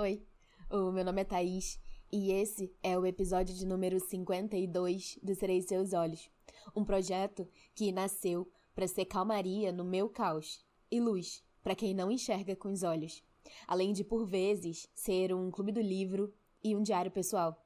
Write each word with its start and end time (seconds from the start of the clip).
Oi, 0.00 0.24
o 0.70 0.92
meu 0.92 1.04
nome 1.04 1.22
é 1.22 1.24
Thaís 1.24 1.76
e 2.12 2.30
esse 2.30 2.72
é 2.84 2.96
o 2.96 3.04
episódio 3.04 3.52
de 3.52 3.66
número 3.66 3.98
52 3.98 5.18
do 5.20 5.34
Serei 5.34 5.60
Seus 5.60 5.92
Olhos, 5.92 6.30
um 6.76 6.84
projeto 6.84 7.48
que 7.74 7.90
nasceu 7.90 8.48
para 8.76 8.86
ser 8.86 9.06
calmaria 9.06 9.72
no 9.72 9.82
meu 9.82 10.08
caos 10.08 10.64
e 10.88 11.00
luz 11.00 11.42
para 11.64 11.74
quem 11.74 11.94
não 11.94 12.12
enxerga 12.12 12.54
com 12.54 12.70
os 12.70 12.84
olhos, 12.84 13.24
além 13.66 13.92
de, 13.92 14.04
por 14.04 14.24
vezes, 14.24 14.88
ser 14.94 15.34
um 15.34 15.50
clube 15.50 15.72
do 15.72 15.80
livro 15.80 16.32
e 16.62 16.76
um 16.76 16.82
diário 16.84 17.10
pessoal. 17.10 17.60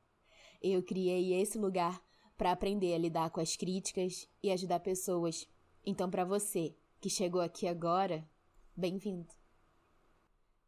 Eu 0.62 0.82
criei 0.82 1.34
esse 1.34 1.58
lugar 1.58 2.02
para 2.38 2.52
aprender 2.52 2.94
a 2.94 2.98
lidar 2.98 3.28
com 3.28 3.42
as 3.42 3.56
críticas 3.56 4.26
e 4.42 4.50
ajudar 4.50 4.80
pessoas. 4.80 5.46
Então, 5.84 6.10
para 6.10 6.24
você 6.24 6.74
que 6.98 7.10
chegou 7.10 7.42
aqui 7.42 7.68
agora, 7.68 8.26
bem-vindo. 8.74 9.41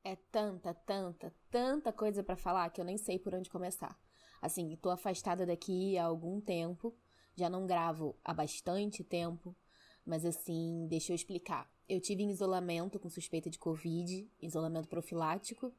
É 0.07 0.17
tanta, 0.31 0.75
tanta, 0.75 1.35
tanta 1.51 1.91
coisa 1.91 2.23
para 2.23 2.37
falar 2.37 2.69
que 2.69 2.79
eu 2.79 2.85
nem 2.85 2.99
sei 2.99 3.19
por 3.19 3.35
onde 3.35 3.49
começar. 3.49 3.99
Assim, 4.43 4.77
tô 4.77 4.91
afastada 4.91 5.47
daqui 5.47 5.97
há 5.97 6.05
algum 6.05 6.43
tempo, 6.43 6.95
já 7.35 7.49
não 7.49 7.67
gravo 7.67 8.15
há 8.23 8.35
bastante 8.35 9.03
tempo, 9.03 9.57
mas 10.05 10.27
assim, 10.27 10.87
deixa 10.91 11.11
eu 11.11 11.15
explicar. 11.15 11.73
Eu 11.89 12.03
tive 12.03 12.23
em 12.23 12.31
isolamento 12.31 12.99
com 12.99 13.09
suspeita 13.09 13.49
de 13.49 13.59
Covid, 13.59 14.31
isolamento 14.43 14.89
profilático, 14.89 15.73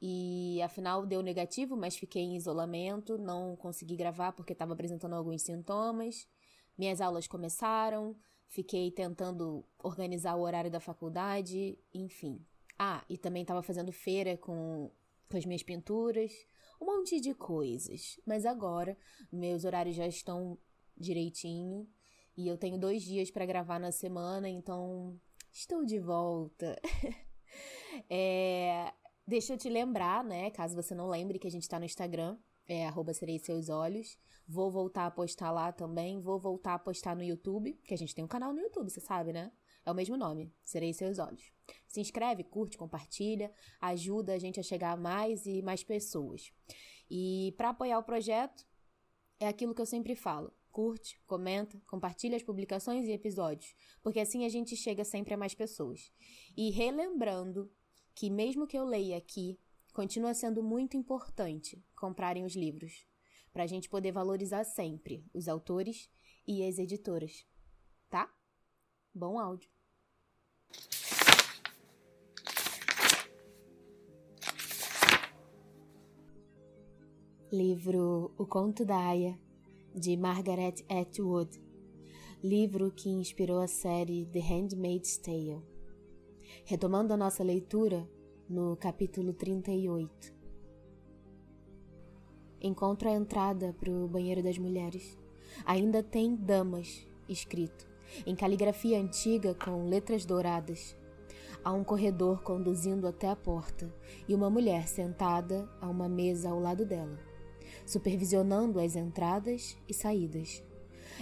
e 0.00 0.60
afinal 0.62 1.06
deu 1.06 1.22
negativo, 1.22 1.76
mas 1.76 1.96
fiquei 1.96 2.22
em 2.22 2.36
isolamento, 2.36 3.16
não 3.16 3.54
consegui 3.54 3.94
gravar 3.94 4.32
porque 4.32 4.54
estava 4.54 4.72
apresentando 4.72 5.14
alguns 5.14 5.42
sintomas. 5.42 6.26
Minhas 6.76 7.00
aulas 7.00 7.28
começaram, 7.28 8.16
fiquei 8.48 8.90
tentando 8.90 9.64
organizar 9.78 10.34
o 10.34 10.40
horário 10.40 10.70
da 10.70 10.80
faculdade, 10.80 11.78
enfim, 11.94 12.44
ah, 12.84 13.04
e 13.08 13.16
também 13.16 13.42
estava 13.42 13.62
fazendo 13.62 13.92
feira 13.92 14.36
com, 14.36 14.90
com 15.30 15.36
as 15.36 15.46
minhas 15.46 15.62
pinturas, 15.62 16.32
um 16.80 16.86
monte 16.86 17.20
de 17.20 17.32
coisas. 17.32 18.18
Mas 18.26 18.44
agora 18.44 18.98
meus 19.30 19.64
horários 19.64 19.94
já 19.94 20.04
estão 20.04 20.58
direitinho 20.96 21.88
e 22.36 22.48
eu 22.48 22.58
tenho 22.58 22.76
dois 22.76 23.04
dias 23.04 23.30
para 23.30 23.46
gravar 23.46 23.78
na 23.78 23.92
semana, 23.92 24.48
então 24.48 25.16
estou 25.52 25.84
de 25.84 26.00
volta. 26.00 26.76
é, 28.10 28.92
deixa 29.28 29.52
eu 29.52 29.58
te 29.58 29.68
lembrar, 29.68 30.24
né? 30.24 30.50
Caso 30.50 30.74
você 30.74 30.92
não 30.92 31.08
lembre 31.08 31.38
que 31.38 31.46
a 31.46 31.50
gente 31.52 31.62
está 31.62 31.78
no 31.78 31.84
Instagram, 31.84 32.36
é 32.66 32.84
arroba 32.84 33.14
serei 33.14 33.38
seus 33.38 33.68
olhos. 33.68 34.18
Vou 34.48 34.72
voltar 34.72 35.06
a 35.06 35.10
postar 35.12 35.52
lá 35.52 35.70
também. 35.70 36.18
Vou 36.18 36.36
voltar 36.36 36.74
a 36.74 36.78
postar 36.80 37.14
no 37.14 37.22
YouTube, 37.22 37.74
que 37.84 37.94
a 37.94 37.98
gente 37.98 38.12
tem 38.12 38.24
um 38.24 38.28
canal 38.28 38.52
no 38.52 38.60
YouTube, 38.60 38.90
você 38.90 39.00
sabe, 39.00 39.32
né? 39.32 39.52
É 39.84 39.90
o 39.90 39.94
mesmo 39.94 40.16
nome, 40.16 40.52
Serei 40.64 40.92
Seus 40.92 41.18
Olhos. 41.18 41.52
Se 41.88 42.00
inscreve, 42.00 42.44
curte, 42.44 42.78
compartilha, 42.78 43.52
ajuda 43.80 44.34
a 44.34 44.38
gente 44.38 44.60
a 44.60 44.62
chegar 44.62 44.92
a 44.92 44.96
mais 44.96 45.44
e 45.44 45.60
mais 45.60 45.82
pessoas. 45.82 46.52
E 47.10 47.52
para 47.56 47.70
apoiar 47.70 47.98
o 47.98 48.04
projeto, 48.04 48.64
é 49.40 49.48
aquilo 49.48 49.74
que 49.74 49.80
eu 49.80 49.86
sempre 49.86 50.14
falo. 50.14 50.52
Curte, 50.70 51.20
comenta, 51.26 51.78
compartilha 51.86 52.36
as 52.36 52.42
publicações 52.42 53.06
e 53.06 53.12
episódios, 53.12 53.74
porque 54.02 54.20
assim 54.20 54.44
a 54.46 54.48
gente 54.48 54.76
chega 54.76 55.04
sempre 55.04 55.34
a 55.34 55.36
mais 55.36 55.54
pessoas. 55.54 56.12
E 56.56 56.70
relembrando 56.70 57.70
que 58.14 58.30
mesmo 58.30 58.66
que 58.66 58.78
eu 58.78 58.84
leia 58.84 59.16
aqui, 59.16 59.58
continua 59.92 60.32
sendo 60.32 60.62
muito 60.62 60.96
importante 60.96 61.84
comprarem 61.94 62.44
os 62.44 62.54
livros, 62.54 63.06
para 63.52 63.64
a 63.64 63.66
gente 63.66 63.88
poder 63.88 64.12
valorizar 64.12 64.64
sempre 64.64 65.26
os 65.34 65.48
autores 65.48 66.08
e 66.46 66.66
as 66.66 66.78
editoras? 66.78 67.44
Bom 69.14 69.38
áudio. 69.38 69.68
Livro 77.52 78.32
O 78.38 78.46
Conto 78.46 78.86
da 78.86 78.96
Aya, 78.96 79.38
de 79.94 80.16
Margaret 80.16 80.82
Atwood. 80.88 81.62
Livro 82.42 82.90
que 82.90 83.10
inspirou 83.10 83.60
a 83.60 83.68
série 83.68 84.24
The 84.32 84.40
Handmaid's 84.40 85.18
Tale. 85.18 85.62
Retomando 86.64 87.12
a 87.12 87.16
nossa 87.18 87.44
leitura 87.44 88.08
no 88.48 88.74
capítulo 88.78 89.34
38. 89.34 90.34
Encontro 92.62 93.10
a 93.10 93.12
entrada 93.12 93.74
para 93.74 93.90
o 93.90 94.08
banheiro 94.08 94.42
das 94.42 94.56
mulheres. 94.56 95.18
Ainda 95.66 96.02
tem 96.02 96.34
damas 96.34 97.06
escrito, 97.28 97.91
em 98.26 98.34
caligrafia 98.34 99.00
antiga 99.00 99.54
com 99.54 99.88
letras 99.88 100.24
douradas. 100.24 100.96
Há 101.64 101.72
um 101.72 101.84
corredor 101.84 102.42
conduzindo 102.42 103.06
até 103.06 103.28
a 103.28 103.36
porta 103.36 103.92
e 104.28 104.34
uma 104.34 104.50
mulher 104.50 104.88
sentada 104.88 105.68
a 105.80 105.88
uma 105.88 106.08
mesa 106.08 106.50
ao 106.50 106.58
lado 106.58 106.84
dela 106.84 107.32
supervisionando 107.84 108.80
as 108.80 108.96
entradas 108.96 109.76
e 109.88 109.94
saídas. 109.94 110.62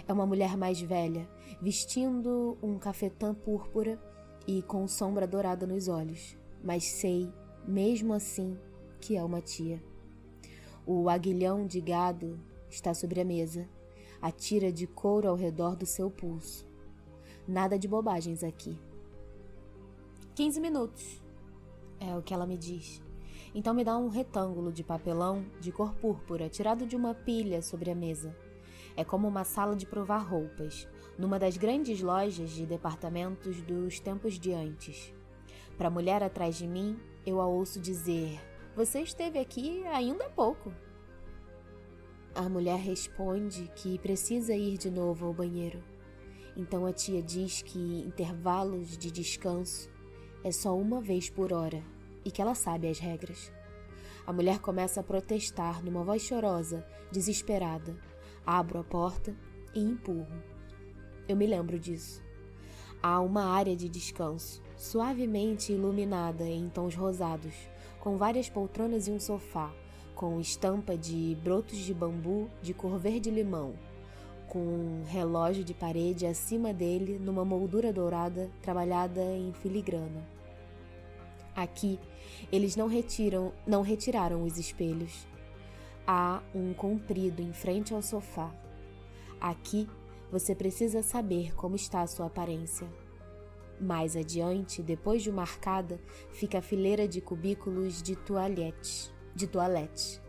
É 0.06 0.12
uma 0.12 0.27
mulher 0.27 0.56
mais 0.56 0.81
velha, 0.81 1.29
vestindo 1.61 2.56
um 2.62 2.79
cafetã 2.79 3.34
púrpura 3.34 4.00
e 4.47 4.62
com 4.62 4.87
sombra 4.87 5.27
dourada 5.27 5.67
nos 5.67 5.89
olhos, 5.89 6.37
mas 6.62 6.84
sei, 6.84 7.33
mesmo 7.67 8.12
assim, 8.12 8.56
que 9.00 9.17
é 9.17 9.25
uma 9.25 9.41
tia. 9.41 9.83
O 10.87 11.09
aguilhão 11.09 11.67
de 11.67 11.81
gado 11.81 12.39
está 12.69 12.95
sobre 12.95 13.21
a 13.21 13.25
mesa, 13.25 13.69
a 14.21 14.31
tira 14.31 14.73
de 14.73 14.87
couro 14.87 15.29
ao 15.29 15.37
redor 15.37 15.77
do 15.77 15.87
seu 15.87 16.11
pulso. 16.11 16.69
Nada 17.50 17.77
de 17.77 17.88
bobagens 17.88 18.44
aqui. 18.44 18.78
Quinze 20.37 20.61
minutos, 20.61 21.21
é 21.99 22.16
o 22.16 22.22
que 22.22 22.33
ela 22.33 22.47
me 22.47 22.56
diz. 22.56 23.03
Então 23.53 23.75
me 23.75 23.83
dá 23.83 23.99
um 23.99 24.06
retângulo 24.06 24.72
de 24.72 24.84
papelão 24.84 25.44
de 25.61 25.72
cor 25.72 25.93
púrpura 25.97 26.49
tirado 26.49 26.87
de 26.87 26.94
uma 26.94 27.12
pilha 27.12 27.61
sobre 27.61 27.91
a 27.91 27.94
mesa. 27.94 28.33
É 28.97 29.03
como 29.03 29.27
uma 29.27 29.43
sala 29.43 29.75
de 29.75 29.84
provar 29.84 30.19
roupas, 30.19 30.87
numa 31.19 31.41
das 31.41 31.56
grandes 31.56 32.00
lojas 32.00 32.50
de 32.50 32.65
departamentos 32.65 33.61
dos 33.62 33.99
tempos 33.99 34.38
de 34.38 34.53
antes. 34.53 35.12
Para 35.77 35.88
a 35.88 35.91
mulher 35.91 36.22
atrás 36.22 36.55
de 36.55 36.69
mim, 36.69 37.00
eu 37.27 37.41
a 37.41 37.49
ouço 37.49 37.81
dizer: 37.81 38.41
Você 38.77 39.00
esteve 39.00 39.41
aqui 39.41 39.84
ainda 39.88 40.27
há 40.27 40.31
pouco. 40.31 40.72
A 42.32 42.49
mulher 42.49 42.78
responde 42.78 43.69
que 43.75 43.99
precisa 43.99 44.55
ir 44.55 44.78
de 44.78 44.88
novo 44.88 45.27
ao 45.27 45.34
banheiro. 45.34 45.90
Então 46.60 46.84
a 46.84 46.93
tia 46.93 47.22
diz 47.22 47.62
que 47.62 47.78
intervalos 48.06 48.98
de 48.98 49.10
descanso 49.10 49.88
é 50.44 50.53
só 50.53 50.76
uma 50.76 51.00
vez 51.00 51.31
por 51.31 51.54
hora 51.54 51.82
e 52.22 52.31
que 52.31 52.43
ela 52.43 52.54
sabe 52.54 52.87
as 52.87 52.98
regras. 52.98 53.50
A 54.26 54.32
mulher 54.32 54.59
começa 54.59 55.00
a 55.00 55.03
protestar 55.03 55.82
numa 55.82 56.04
voz 56.04 56.20
chorosa, 56.20 56.87
desesperada. 57.10 57.97
Abro 58.44 58.78
a 58.78 58.84
porta 58.84 59.34
e 59.75 59.81
empurro. 59.81 60.43
Eu 61.26 61.34
me 61.34 61.47
lembro 61.47 61.78
disso. 61.78 62.22
Há 63.03 63.20
uma 63.20 63.44
área 63.44 63.75
de 63.75 63.88
descanso, 63.88 64.62
suavemente 64.76 65.72
iluminada 65.72 66.44
em 66.47 66.69
tons 66.69 66.94
rosados, 66.94 67.54
com 68.00 68.19
várias 68.19 68.50
poltronas 68.50 69.09
e 69.09 69.10
um 69.10 69.19
sofá, 69.19 69.72
com 70.15 70.38
estampa 70.38 70.94
de 70.94 71.38
brotos 71.43 71.78
de 71.78 71.94
bambu 71.94 72.50
de 72.60 72.75
cor 72.75 72.99
verde-limão, 72.99 73.75
com 74.50 74.59
um 74.59 75.05
relógio 75.06 75.62
de 75.62 75.72
parede 75.72 76.27
acima 76.27 76.75
dele 76.75 77.21
numa 77.21 77.44
moldura 77.44 77.93
dourada 77.93 78.50
trabalhada 78.61 79.22
em 79.22 79.53
filigrana. 79.53 80.28
Aqui, 81.55 82.00
eles 82.50 82.75
não 82.75 82.88
retiram, 82.88 83.53
não 83.65 83.81
retiraram 83.81 84.43
os 84.43 84.59
espelhos. 84.59 85.25
Há 86.05 86.43
um 86.53 86.75
comprido 86.75 87.41
em 87.41 87.53
frente 87.53 87.94
ao 87.94 88.03
sofá. 88.03 88.53
Aqui, 89.41 89.88
você 90.33 90.53
precisa 90.53 91.00
saber 91.00 91.55
como 91.55 91.77
está 91.77 92.03
a 92.03 92.06
sua 92.09 92.27
aparência. 92.27 92.88
Mais 93.81 94.17
adiante, 94.17 94.82
depois 94.82 95.23
de 95.23 95.31
uma 95.31 95.43
arcada, 95.43 96.00
fica 96.32 96.58
a 96.58 96.62
fileira 96.62 97.06
de 97.06 97.20
cubículos 97.20 98.02
de 98.02 98.17
toalete, 98.17 99.12
de 99.35 99.47
toalete, 99.47 100.20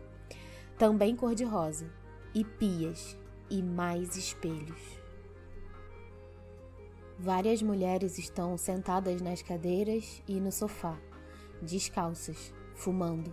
também 0.78 1.16
cor-de-rosa, 1.16 1.90
e 2.34 2.44
pias 2.44 3.16
e 3.52 3.62
mais 3.62 4.16
espelhos. 4.16 4.80
Várias 7.18 7.62
mulheres 7.62 8.18
estão 8.18 8.56
sentadas 8.56 9.20
nas 9.20 9.42
cadeiras 9.42 10.22
e 10.26 10.40
no 10.40 10.50
sofá 10.50 10.98
descalças, 11.60 12.52
fumando. 12.74 13.32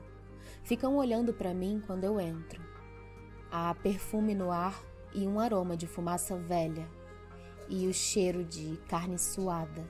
Ficam 0.62 0.98
olhando 0.98 1.34
para 1.34 1.54
mim 1.54 1.82
quando 1.88 2.04
eu 2.04 2.20
entro. 2.20 2.62
Há 3.50 3.74
perfume 3.74 4.36
no 4.36 4.52
ar 4.52 4.80
e 5.16 5.26
um 5.26 5.40
aroma 5.40 5.76
de 5.76 5.88
fumaça 5.88 6.38
velha 6.38 6.88
e 7.68 7.88
o 7.88 7.94
cheiro 7.94 8.44
de 8.44 8.78
carne 8.88 9.18
suada. 9.18 9.90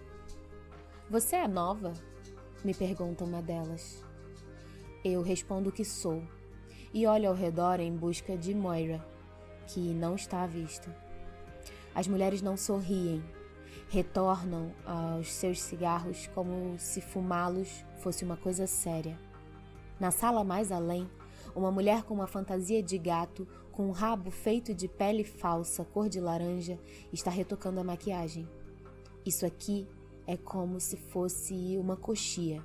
Você 1.09 1.35
é 1.35 1.47
nova? 1.47 1.91
me 2.63 2.73
pergunta 2.73 3.23
uma 3.23 3.41
delas. 3.41 4.05
Eu 5.03 5.21
respondo 5.21 5.71
que 5.71 5.83
sou 5.83 6.23
e 6.93 7.07
olho 7.07 7.29
ao 7.29 7.35
redor 7.35 7.79
em 7.79 7.95
busca 7.95 8.37
de 8.37 8.53
Moira, 8.53 9.03
que 9.69 9.79
não 9.93 10.15
está 10.15 10.43
à 10.43 10.47
vista. 10.47 10.95
As 11.93 12.07
mulheres 12.07 12.41
não 12.41 12.55
sorriem 12.55 13.23
retornam 13.89 14.71
aos 14.85 15.31
seus 15.33 15.59
cigarros 15.61 16.27
como 16.27 16.77
se 16.77 17.01
fumá-los 17.01 17.83
fosse 17.97 18.23
uma 18.23 18.37
coisa 18.37 18.67
séria. 18.67 19.17
Na 19.99 20.11
sala 20.11 20.43
mais 20.43 20.71
além, 20.71 21.09
uma 21.55 21.71
mulher 21.71 22.03
com 22.03 22.13
uma 22.13 22.27
fantasia 22.27 22.83
de 22.83 22.97
gato, 22.97 23.47
com 23.71 23.87
um 23.87 23.91
rabo 23.91 24.29
feito 24.29 24.73
de 24.73 24.87
pele 24.87 25.23
falsa 25.23 25.83
cor 25.83 26.07
de 26.07 26.19
laranja, 26.19 26.79
está 27.11 27.31
retocando 27.31 27.79
a 27.79 27.83
maquiagem. 27.83 28.47
Isso 29.25 29.45
aqui 29.45 29.87
é 30.27 30.37
como 30.37 30.79
se 30.79 30.95
fosse 30.95 31.75
uma 31.77 31.97
coxia. 31.97 32.63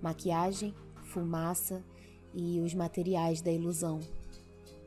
Maquiagem, 0.00 0.74
fumaça 1.02 1.84
e 2.32 2.60
os 2.60 2.72
materiais 2.72 3.42
da 3.42 3.50
ilusão. 3.50 4.00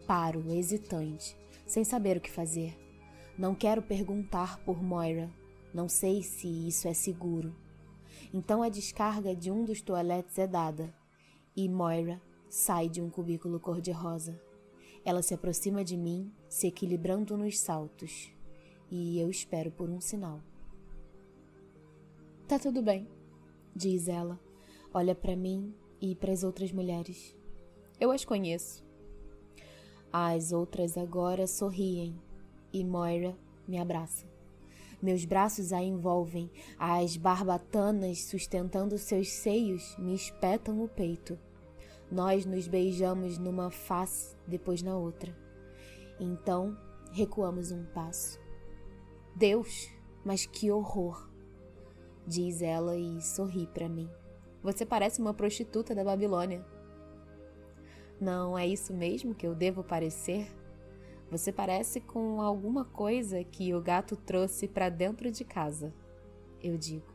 Paro, 0.07 0.51
hesitante, 0.51 1.37
sem 1.65 1.83
saber 1.83 2.17
o 2.17 2.21
que 2.21 2.31
fazer. 2.31 2.77
Não 3.37 3.53
quero 3.53 3.81
perguntar 3.81 4.59
por 4.59 4.81
Moira. 4.81 5.29
Não 5.73 5.89
sei 5.89 6.23
se 6.23 6.47
isso 6.67 6.87
é 6.87 6.93
seguro. 6.93 7.53
Então 8.33 8.63
a 8.63 8.69
descarga 8.69 9.35
de 9.35 9.51
um 9.51 9.65
dos 9.65 9.81
toaletes 9.81 10.37
é 10.39 10.47
dada 10.47 10.93
e 11.55 11.67
Moira 11.67 12.21
sai 12.49 12.87
de 12.87 13.01
um 13.01 13.09
cubículo 13.09 13.59
cor-de-rosa. 13.59 14.39
Ela 15.03 15.21
se 15.21 15.33
aproxima 15.33 15.83
de 15.83 15.97
mim, 15.97 16.31
se 16.47 16.67
equilibrando 16.67 17.37
nos 17.37 17.59
saltos, 17.59 18.31
e 18.89 19.19
eu 19.19 19.29
espero 19.29 19.71
por 19.71 19.89
um 19.89 19.99
sinal. 19.99 20.41
Tá 22.47 22.57
tudo 22.57 22.81
bem, 22.81 23.07
diz 23.75 24.07
ela. 24.07 24.39
Olha 24.93 25.13
para 25.13 25.35
mim 25.35 25.73
e 25.99 26.15
para 26.15 26.31
as 26.31 26.43
outras 26.43 26.71
mulheres. 26.71 27.35
Eu 27.99 28.11
as 28.11 28.23
conheço. 28.23 28.84
As 30.17 30.53
outras 30.53 30.97
agora 30.97 31.45
sorriem 31.45 32.15
e 32.71 32.85
Moira 32.85 33.37
me 33.67 33.77
abraça. 33.77 34.25
Meus 35.01 35.25
braços 35.25 35.73
a 35.73 35.83
envolvem, 35.83 36.49
as 36.79 37.17
barbatanas 37.17 38.23
sustentando 38.23 38.97
seus 38.97 39.29
seios 39.29 39.93
me 39.97 40.15
espetam 40.15 40.81
o 40.81 40.87
peito. 40.87 41.37
Nós 42.09 42.45
nos 42.45 42.65
beijamos 42.65 43.37
numa 43.37 43.69
face, 43.69 44.37
depois 44.47 44.81
na 44.81 44.97
outra. 44.97 45.35
Então 46.17 46.77
recuamos 47.11 47.73
um 47.73 47.83
passo. 47.83 48.39
Deus, 49.35 49.89
mas 50.23 50.45
que 50.45 50.71
horror! 50.71 51.29
Diz 52.25 52.61
ela 52.61 52.95
e 52.95 53.19
sorri 53.21 53.67
para 53.67 53.89
mim. 53.89 54.09
Você 54.63 54.85
parece 54.85 55.19
uma 55.19 55.33
prostituta 55.33 55.93
da 55.93 56.05
Babilônia. 56.05 56.65
Não 58.19 58.57
é 58.57 58.65
isso 58.65 58.93
mesmo 58.93 59.35
que 59.35 59.45
eu 59.45 59.53
devo 59.53 59.83
parecer? 59.83 60.47
Você 61.29 61.51
parece 61.51 61.99
com 61.99 62.41
alguma 62.41 62.85
coisa 62.85 63.43
que 63.43 63.73
o 63.73 63.81
gato 63.81 64.15
trouxe 64.15 64.67
para 64.67 64.89
dentro 64.89 65.31
de 65.31 65.43
casa. 65.43 65.93
Eu 66.63 66.77
digo. 66.77 67.13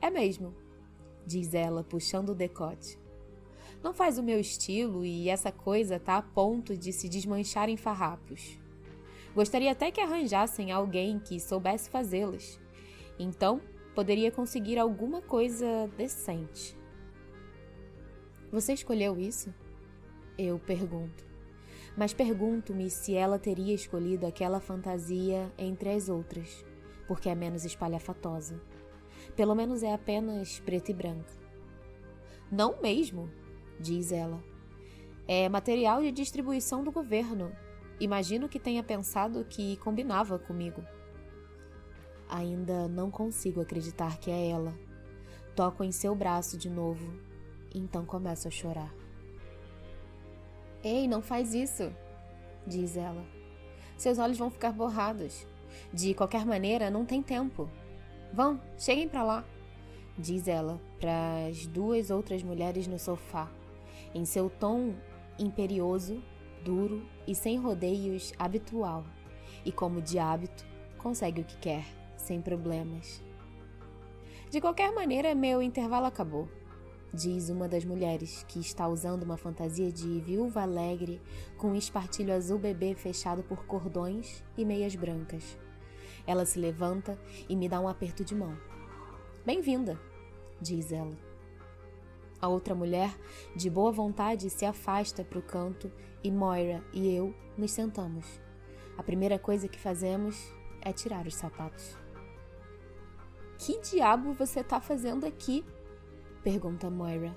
É 0.00 0.10
mesmo, 0.10 0.54
diz 1.26 1.54
ela, 1.54 1.82
puxando 1.82 2.30
o 2.30 2.34
decote. 2.34 2.98
Não 3.82 3.94
faz 3.94 4.18
o 4.18 4.22
meu 4.22 4.38
estilo 4.38 5.04
e 5.04 5.28
essa 5.28 5.50
coisa 5.50 5.98
tá 5.98 6.16
a 6.16 6.22
ponto 6.22 6.76
de 6.76 6.92
se 6.92 7.08
desmanchar 7.08 7.68
em 7.68 7.76
farrapos. 7.76 8.58
Gostaria 9.34 9.72
até 9.72 9.90
que 9.90 10.00
arranjassem 10.00 10.72
alguém 10.72 11.18
que 11.18 11.40
soubesse 11.40 11.88
fazê-las. 11.88 12.60
Então, 13.18 13.60
poderia 13.94 14.30
conseguir 14.30 14.78
alguma 14.78 15.22
coisa 15.22 15.88
decente. 15.96 16.76
Você 18.50 18.72
escolheu 18.72 19.18
isso? 19.18 19.54
Eu 20.40 20.58
pergunto 20.58 21.30
mas 21.96 22.12
pergunto-me 22.12 22.88
se 22.90 23.14
ela 23.14 23.38
teria 23.38 23.74
escolhido 23.74 24.26
aquela 24.26 24.60
fantasia 24.60 25.52
entre 25.58 25.90
as 25.90 26.08
outras, 26.08 26.64
porque 27.06 27.28
é 27.28 27.34
menos 27.34 27.64
espalhafatosa. 27.64 28.60
Pelo 29.36 29.54
menos 29.54 29.82
é 29.82 29.92
apenas 29.92 30.60
preta 30.60 30.90
e 30.90 30.94
branca. 30.94 31.32
Não 32.50 32.80
mesmo, 32.80 33.30
diz 33.78 34.12
ela. 34.12 34.42
É 35.26 35.48
material 35.48 36.00
de 36.00 36.10
distribuição 36.10 36.82
do 36.82 36.90
governo. 36.90 37.52
Imagino 38.00 38.48
que 38.48 38.58
tenha 38.58 38.82
pensado 38.82 39.44
que 39.44 39.76
combinava 39.76 40.38
comigo. 40.38 40.82
Ainda 42.28 42.88
não 42.88 43.10
consigo 43.10 43.60
acreditar 43.60 44.18
que 44.18 44.30
é 44.30 44.48
ela. 44.48 44.74
Toco 45.54 45.84
em 45.84 45.92
seu 45.92 46.14
braço 46.14 46.56
de 46.56 46.70
novo, 46.70 47.12
então 47.74 48.06
começo 48.06 48.48
a 48.48 48.50
chorar. 48.50 48.99
Ei, 50.82 51.06
não 51.06 51.20
faz 51.20 51.52
isso, 51.54 51.92
diz 52.66 52.96
ela. 52.96 53.24
Seus 53.96 54.18
olhos 54.18 54.38
vão 54.38 54.50
ficar 54.50 54.72
borrados. 54.72 55.46
De 55.92 56.14
qualquer 56.14 56.46
maneira, 56.46 56.90
não 56.90 57.04
tem 57.04 57.22
tempo. 57.22 57.68
Vão, 58.32 58.60
cheguem 58.78 59.08
para 59.08 59.22
lá, 59.22 59.44
diz 60.16 60.48
ela 60.48 60.80
para 60.98 61.48
as 61.48 61.66
duas 61.66 62.10
outras 62.10 62.42
mulheres 62.42 62.86
no 62.86 62.98
sofá, 62.98 63.50
em 64.14 64.24
seu 64.24 64.48
tom 64.48 64.94
imperioso, 65.38 66.22
duro 66.64 67.06
e 67.26 67.34
sem 67.34 67.58
rodeios 67.58 68.32
habitual. 68.38 69.04
E 69.64 69.70
como 69.70 70.00
de 70.00 70.18
hábito, 70.18 70.64
consegue 70.96 71.42
o 71.42 71.44
que 71.44 71.56
quer, 71.58 71.84
sem 72.16 72.40
problemas. 72.40 73.22
De 74.48 74.60
qualquer 74.60 74.92
maneira, 74.92 75.34
meu 75.34 75.60
intervalo 75.60 76.06
acabou 76.06 76.48
diz 77.12 77.48
uma 77.48 77.68
das 77.68 77.84
mulheres, 77.84 78.44
que 78.48 78.60
está 78.60 78.86
usando 78.88 79.22
uma 79.22 79.36
fantasia 79.36 79.90
de 79.90 80.20
viúva 80.20 80.62
alegre 80.62 81.20
com 81.56 81.68
um 81.68 81.76
espartilho 81.76 82.32
azul 82.32 82.58
bebê 82.58 82.94
fechado 82.94 83.42
por 83.42 83.64
cordões 83.66 84.44
e 84.56 84.64
meias 84.64 84.94
brancas. 84.94 85.58
Ela 86.26 86.44
se 86.44 86.58
levanta 86.58 87.18
e 87.48 87.56
me 87.56 87.68
dá 87.68 87.80
um 87.80 87.88
aperto 87.88 88.24
de 88.24 88.34
mão. 88.34 88.56
Bem-vinda, 89.44 89.98
diz 90.60 90.92
ela. 90.92 91.16
A 92.40 92.48
outra 92.48 92.74
mulher, 92.74 93.14
de 93.54 93.68
boa 93.68 93.92
vontade, 93.92 94.48
se 94.48 94.64
afasta 94.64 95.24
para 95.24 95.38
o 95.38 95.42
canto 95.42 95.90
e 96.22 96.30
Moira 96.30 96.82
e 96.92 97.14
eu 97.14 97.34
nos 97.56 97.72
sentamos. 97.72 98.40
A 98.96 99.02
primeira 99.02 99.38
coisa 99.38 99.68
que 99.68 99.78
fazemos 99.78 100.52
é 100.80 100.92
tirar 100.92 101.26
os 101.26 101.34
sapatos. 101.34 101.96
Que 103.58 103.78
diabo 103.80 104.32
você 104.32 104.60
está 104.60 104.80
fazendo 104.80 105.26
aqui? 105.26 105.64
Pergunta 106.42 106.88
Moira. 106.88 107.36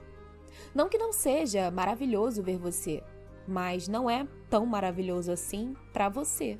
Não 0.73 0.87
que 0.87 0.97
não 0.97 1.11
seja 1.11 1.69
maravilhoso 1.69 2.41
ver 2.41 2.57
você, 2.57 3.03
mas 3.47 3.87
não 3.87 4.09
é 4.09 4.27
tão 4.49 4.65
maravilhoso 4.65 5.31
assim 5.31 5.75
para 5.91 6.09
você. 6.09 6.57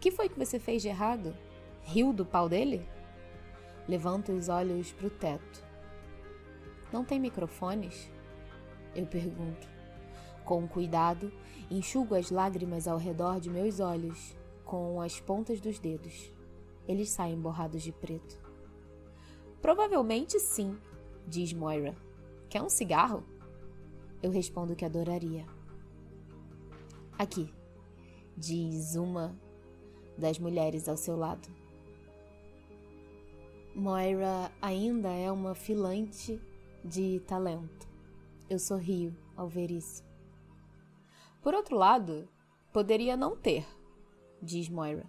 Que 0.00 0.10
foi 0.10 0.28
que 0.28 0.38
você 0.38 0.58
fez 0.58 0.82
de 0.82 0.88
errado? 0.88 1.34
Riu 1.82 2.12
do 2.12 2.26
pau 2.26 2.48
dele? 2.48 2.86
Levanta 3.88 4.32
os 4.32 4.48
olhos 4.48 4.92
para 4.92 5.06
o 5.06 5.10
teto. 5.10 5.64
Não 6.92 7.04
tem 7.04 7.20
microfones? 7.20 8.10
Eu 8.94 9.06
pergunto. 9.06 9.68
Com 10.44 10.66
cuidado, 10.66 11.32
enxugo 11.70 12.14
as 12.14 12.30
lágrimas 12.30 12.88
ao 12.88 12.98
redor 12.98 13.40
de 13.40 13.50
meus 13.50 13.80
olhos 13.80 14.36
com 14.64 15.00
as 15.00 15.20
pontas 15.20 15.60
dos 15.60 15.78
dedos. 15.78 16.32
Eles 16.88 17.10
saem 17.10 17.38
borrados 17.38 17.82
de 17.82 17.92
preto. 17.92 18.38
Provavelmente 19.60 20.38
sim, 20.38 20.76
diz 21.26 21.52
Moira. 21.52 21.96
Quer 22.48 22.62
um 22.62 22.68
cigarro? 22.68 23.24
Eu 24.22 24.30
respondo 24.30 24.76
que 24.76 24.84
adoraria. 24.84 25.44
Aqui, 27.18 27.52
diz 28.36 28.94
uma 28.94 29.34
das 30.16 30.38
mulheres 30.38 30.88
ao 30.88 30.96
seu 30.96 31.16
lado. 31.16 31.48
Moira 33.74 34.50
ainda 34.62 35.10
é 35.10 35.30
uma 35.30 35.54
filante 35.54 36.40
de 36.84 37.20
talento. 37.20 37.88
Eu 38.48 38.58
sorrio 38.58 39.14
ao 39.36 39.48
ver 39.48 39.70
isso. 39.70 40.04
Por 41.42 41.54
outro 41.54 41.76
lado, 41.76 42.28
poderia 42.72 43.16
não 43.16 43.36
ter, 43.36 43.66
diz 44.40 44.68
Moira. 44.68 45.04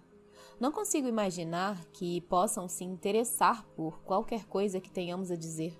Não 0.60 0.72
consigo 0.72 1.06
imaginar 1.06 1.82
que 1.92 2.20
possam 2.22 2.68
se 2.68 2.84
interessar 2.84 3.64
por 3.76 4.00
qualquer 4.02 4.44
coisa 4.46 4.80
que 4.80 4.90
tenhamos 4.90 5.30
a 5.30 5.36
dizer. 5.36 5.78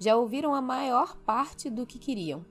Já 0.00 0.16
ouviram 0.16 0.54
a 0.54 0.62
maior 0.62 1.14
parte 1.18 1.68
do 1.68 1.86
que 1.86 1.98
queriam. 1.98 2.42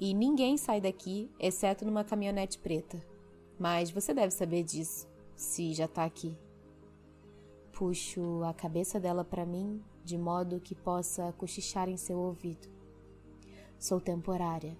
E 0.00 0.14
ninguém 0.14 0.56
sai 0.56 0.80
daqui, 0.80 1.30
exceto 1.38 1.84
numa 1.84 2.02
caminhonete 2.02 2.58
preta. 2.58 2.98
Mas 3.58 3.90
você 3.90 4.14
deve 4.14 4.30
saber 4.30 4.62
disso, 4.62 5.06
se 5.36 5.74
já 5.74 5.86
tá 5.86 6.02
aqui. 6.02 6.34
Puxo 7.72 8.42
a 8.42 8.54
cabeça 8.54 8.98
dela 8.98 9.22
para 9.22 9.44
mim, 9.44 9.84
de 10.02 10.16
modo 10.16 10.60
que 10.60 10.74
possa 10.74 11.30
cochichar 11.34 11.90
em 11.90 11.98
seu 11.98 12.18
ouvido. 12.18 12.68
Sou 13.78 14.00
temporária. 14.00 14.74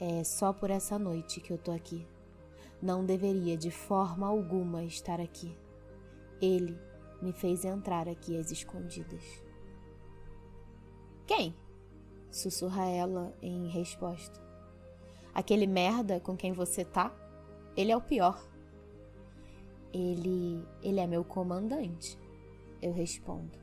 É 0.00 0.24
só 0.24 0.52
por 0.52 0.70
essa 0.70 0.98
noite 0.98 1.40
que 1.40 1.52
eu 1.52 1.58
tô 1.58 1.70
aqui. 1.70 2.04
Não 2.82 3.06
deveria 3.06 3.56
de 3.56 3.70
forma 3.70 4.26
alguma 4.26 4.82
estar 4.82 5.20
aqui. 5.20 5.56
Ele 6.40 6.76
me 7.22 7.32
fez 7.32 7.64
entrar 7.64 8.08
aqui 8.08 8.36
às 8.36 8.50
escondidas. 8.50 9.41
Quem? 11.26 11.54
Sussurra 12.30 12.86
ela 12.86 13.32
em 13.40 13.68
resposta. 13.68 14.40
Aquele 15.34 15.66
merda 15.66 16.20
com 16.20 16.36
quem 16.36 16.52
você 16.52 16.84
tá? 16.84 17.14
Ele 17.76 17.92
é 17.92 17.96
o 17.96 18.00
pior. 18.00 18.42
Ele. 19.92 20.66
ele 20.82 21.00
é 21.00 21.06
meu 21.06 21.24
comandante. 21.24 22.18
Eu 22.80 22.92
respondo. 22.92 23.58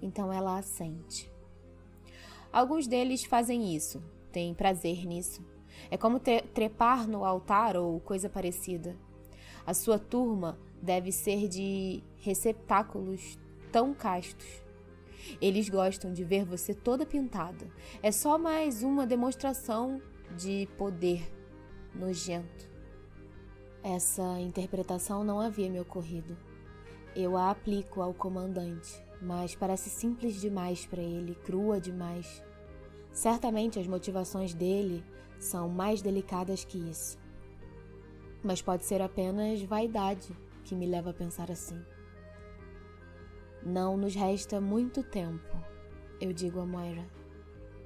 Então 0.00 0.32
ela 0.32 0.58
assente. 0.58 1.30
Alguns 2.52 2.86
deles 2.86 3.24
fazem 3.24 3.74
isso, 3.74 4.02
tem 4.32 4.54
prazer 4.54 5.06
nisso. 5.06 5.44
É 5.90 5.96
como 5.96 6.18
trepar 6.18 7.06
no 7.06 7.24
altar 7.24 7.76
ou 7.76 8.00
coisa 8.00 8.28
parecida. 8.28 8.96
A 9.66 9.74
sua 9.74 9.98
turma 9.98 10.58
deve 10.80 11.12
ser 11.12 11.46
de 11.46 12.02
receptáculos 12.16 13.38
tão 13.70 13.92
castos. 13.92 14.62
Eles 15.40 15.68
gostam 15.68 16.12
de 16.12 16.24
ver 16.24 16.44
você 16.44 16.74
toda 16.74 17.06
pintada. 17.06 17.68
É 18.02 18.10
só 18.10 18.38
mais 18.38 18.82
uma 18.82 19.06
demonstração 19.06 20.00
de 20.36 20.68
poder 20.76 21.30
nojento. 21.94 22.68
Essa 23.82 24.40
interpretação 24.40 25.24
não 25.24 25.40
havia 25.40 25.70
me 25.70 25.80
ocorrido. 25.80 26.36
Eu 27.14 27.36
a 27.36 27.50
aplico 27.50 28.00
ao 28.00 28.12
comandante, 28.12 29.02
mas 29.20 29.54
parece 29.54 29.88
simples 29.90 30.40
demais 30.40 30.86
para 30.86 31.02
ele, 31.02 31.34
crua 31.34 31.80
demais. 31.80 32.42
Certamente 33.12 33.78
as 33.78 33.86
motivações 33.86 34.54
dele 34.54 35.04
são 35.38 35.68
mais 35.68 36.02
delicadas 36.02 36.64
que 36.64 36.78
isso. 36.78 37.18
Mas 38.42 38.62
pode 38.62 38.84
ser 38.84 39.00
apenas 39.00 39.62
vaidade 39.62 40.36
que 40.64 40.74
me 40.74 40.86
leva 40.86 41.10
a 41.10 41.14
pensar 41.14 41.50
assim. 41.50 41.80
Não 43.62 43.96
nos 43.96 44.14
resta 44.14 44.60
muito 44.60 45.02
tempo, 45.02 45.56
eu 46.20 46.32
digo 46.32 46.60
a 46.60 46.66
Moira. 46.66 47.04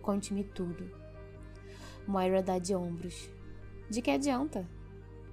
Conte-me 0.03 0.45
tudo. 0.45 0.91
Moira 2.07 2.43
dá 2.43 2.59
de 2.59 2.75
ombros. 2.75 3.31
De 3.89 4.03
que 4.03 4.11
adianta? 4.11 4.69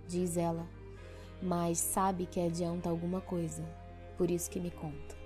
Diz 0.07 0.37
ela, 0.37 0.67
mas 1.41 1.77
sabe 1.77 2.25
que 2.25 2.39
adianta 2.39 2.89
alguma 2.89 3.21
coisa, 3.21 3.63
por 4.17 4.31
isso 4.31 4.49
que 4.49 4.59
me 4.59 4.71
conta. 4.71 5.17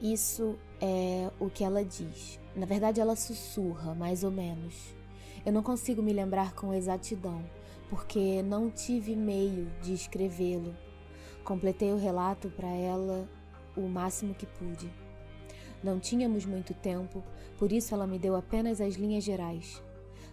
Isso 0.00 0.56
é 0.80 1.30
o 1.38 1.50
que 1.50 1.62
ela 1.62 1.84
diz. 1.84 2.40
Na 2.56 2.64
verdade, 2.64 3.00
ela 3.00 3.14
sussurra, 3.14 3.94
mais 3.94 4.24
ou 4.24 4.30
menos. 4.30 4.94
Eu 5.44 5.52
não 5.52 5.62
consigo 5.62 6.02
me 6.02 6.12
lembrar 6.12 6.54
com 6.54 6.72
exatidão, 6.72 7.44
porque 7.88 8.42
não 8.42 8.70
tive 8.70 9.14
meio 9.14 9.70
de 9.82 9.92
escrevê-lo. 9.92 10.74
Completei 11.44 11.92
o 11.92 11.98
relato 11.98 12.48
para 12.50 12.68
ela 12.68 13.28
o 13.82 13.88
máximo 13.88 14.34
que 14.34 14.46
pude. 14.46 14.92
Não 15.82 15.98
tínhamos 15.98 16.44
muito 16.44 16.74
tempo, 16.74 17.24
por 17.58 17.72
isso 17.72 17.94
ela 17.94 18.06
me 18.06 18.18
deu 18.18 18.36
apenas 18.36 18.80
as 18.80 18.94
linhas 18.94 19.24
gerais. 19.24 19.82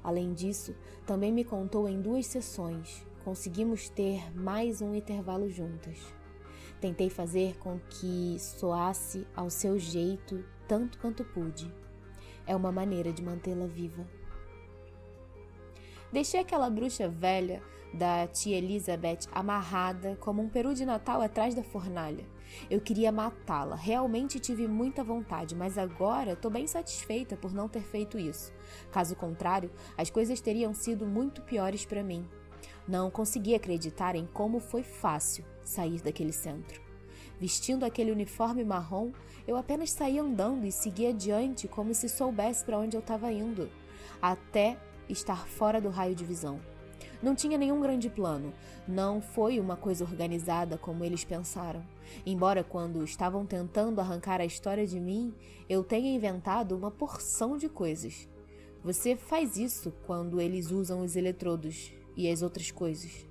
Além 0.04 0.34
disso, 0.34 0.75
também 1.06 1.32
me 1.32 1.44
contou 1.44 1.88
em 1.88 2.01
duas 2.01 2.25
sessões. 2.25 3.06
Conseguimos 3.24 3.89
ter 3.89 4.34
mais 4.34 4.82
um 4.82 4.96
intervalo 4.96 5.50
juntas. 5.50 5.98
Tentei 6.80 7.10
fazer 7.10 7.58
com 7.58 7.80
que 7.89 8.38
soasse 8.39 9.25
ao 9.36 9.50
seu 9.50 9.80
jeito 9.80 10.46
tanto 10.68 11.00
quanto 11.00 11.24
pude. 11.24 11.74
É 12.46 12.56
uma 12.56 12.72
maneira 12.72 13.12
de 13.12 13.24
mantê-la 13.24 13.66
viva. 13.66 14.06
Deixei 16.12 16.39
aquela 16.39 16.70
bruxa 16.70 17.10
velha 17.10 17.62
da 17.94 18.27
tia 18.27 18.58
Elizabeth 18.58 19.27
amarrada 19.32 20.16
como 20.22 20.42
um 20.42 20.50
peru 20.50 20.74
de 20.74 20.86
Natal 20.86 21.22
atrás 21.22 21.56
da 21.56 21.63
fornalha. 21.63 22.25
Eu 22.70 22.82
queria 22.82 23.12
matá-la, 23.12 23.75
realmente 23.75 24.39
tive 24.39 24.68
muita 24.68 25.04
vontade, 25.04 25.56
mas 25.56 25.77
agora 25.77 26.34
estou 26.34 26.51
bem 26.51 26.68
satisfeita 26.68 27.36
por 27.36 27.54
não 27.54 27.68
ter 27.68 27.82
feito 27.82 28.18
isso. 28.18 28.54
Caso 28.92 29.16
contrário, 29.16 29.72
as 29.98 30.10
coisas 30.10 30.42
teriam 30.42 30.74
sido 30.74 31.06
muito 31.06 31.42
piores 31.42 31.86
para 31.86 32.04
mim. 32.04 32.27
Não 32.88 33.12
consegui 33.12 33.54
acreditar 33.54 34.16
em 34.16 34.25
como 34.25 34.60
foi 34.60 34.84
fácil 34.84 35.44
sair 35.63 36.01
daquele 36.01 36.32
centro. 36.32 36.82
Vestindo 37.39 37.84
aquele 37.84 38.12
uniforme 38.12 38.63
marrom, 38.63 39.12
eu 39.48 39.56
apenas 39.58 39.92
saí 39.92 40.18
andando 40.18 40.66
e 40.66 40.72
segui 40.72 41.08
adiante 41.08 41.68
como 41.68 41.94
se 41.94 42.10
soubesse 42.10 42.66
para 42.66 42.80
onde 42.80 42.98
eu 42.98 43.01
estava 43.01 43.32
indo, 43.32 43.70
até 44.22 44.77
estar 45.08 45.48
fora 45.48 45.80
do 45.80 45.89
raio 45.89 46.16
de 46.16 46.25
visão. 46.25 46.60
Não 47.22 47.36
tinha 47.36 47.58
nenhum 47.58 47.80
grande 47.80 48.10
plano, 48.10 48.54
não 48.88 49.22
foi 49.22 49.60
uma 49.60 49.75
coisa 49.75 50.04
organizada 50.04 50.77
como 50.77 51.04
eles 51.04 51.24
pensaram. 51.24 51.84
Embora, 52.26 52.64
quando 52.64 53.04
estavam 53.04 53.46
tentando 53.46 54.00
arrancar 54.00 54.42
a 54.42 54.46
história 54.46 54.86
de 54.86 55.00
mim, 55.00 55.34
eu 55.70 55.84
tenha 55.84 56.14
inventado 56.14 56.76
uma 56.76 56.92
porção 56.92 57.58
de 57.58 57.70
coisas. 57.70 58.28
Você 58.84 59.16
faz 59.16 59.58
isso 59.58 59.92
quando 60.06 60.40
eles 60.40 60.72
usam 60.72 61.02
os 61.02 61.16
eletrodos 61.16 61.92
e 62.16 62.30
as 62.30 62.42
outras 62.42 62.72
coisas. 62.72 63.28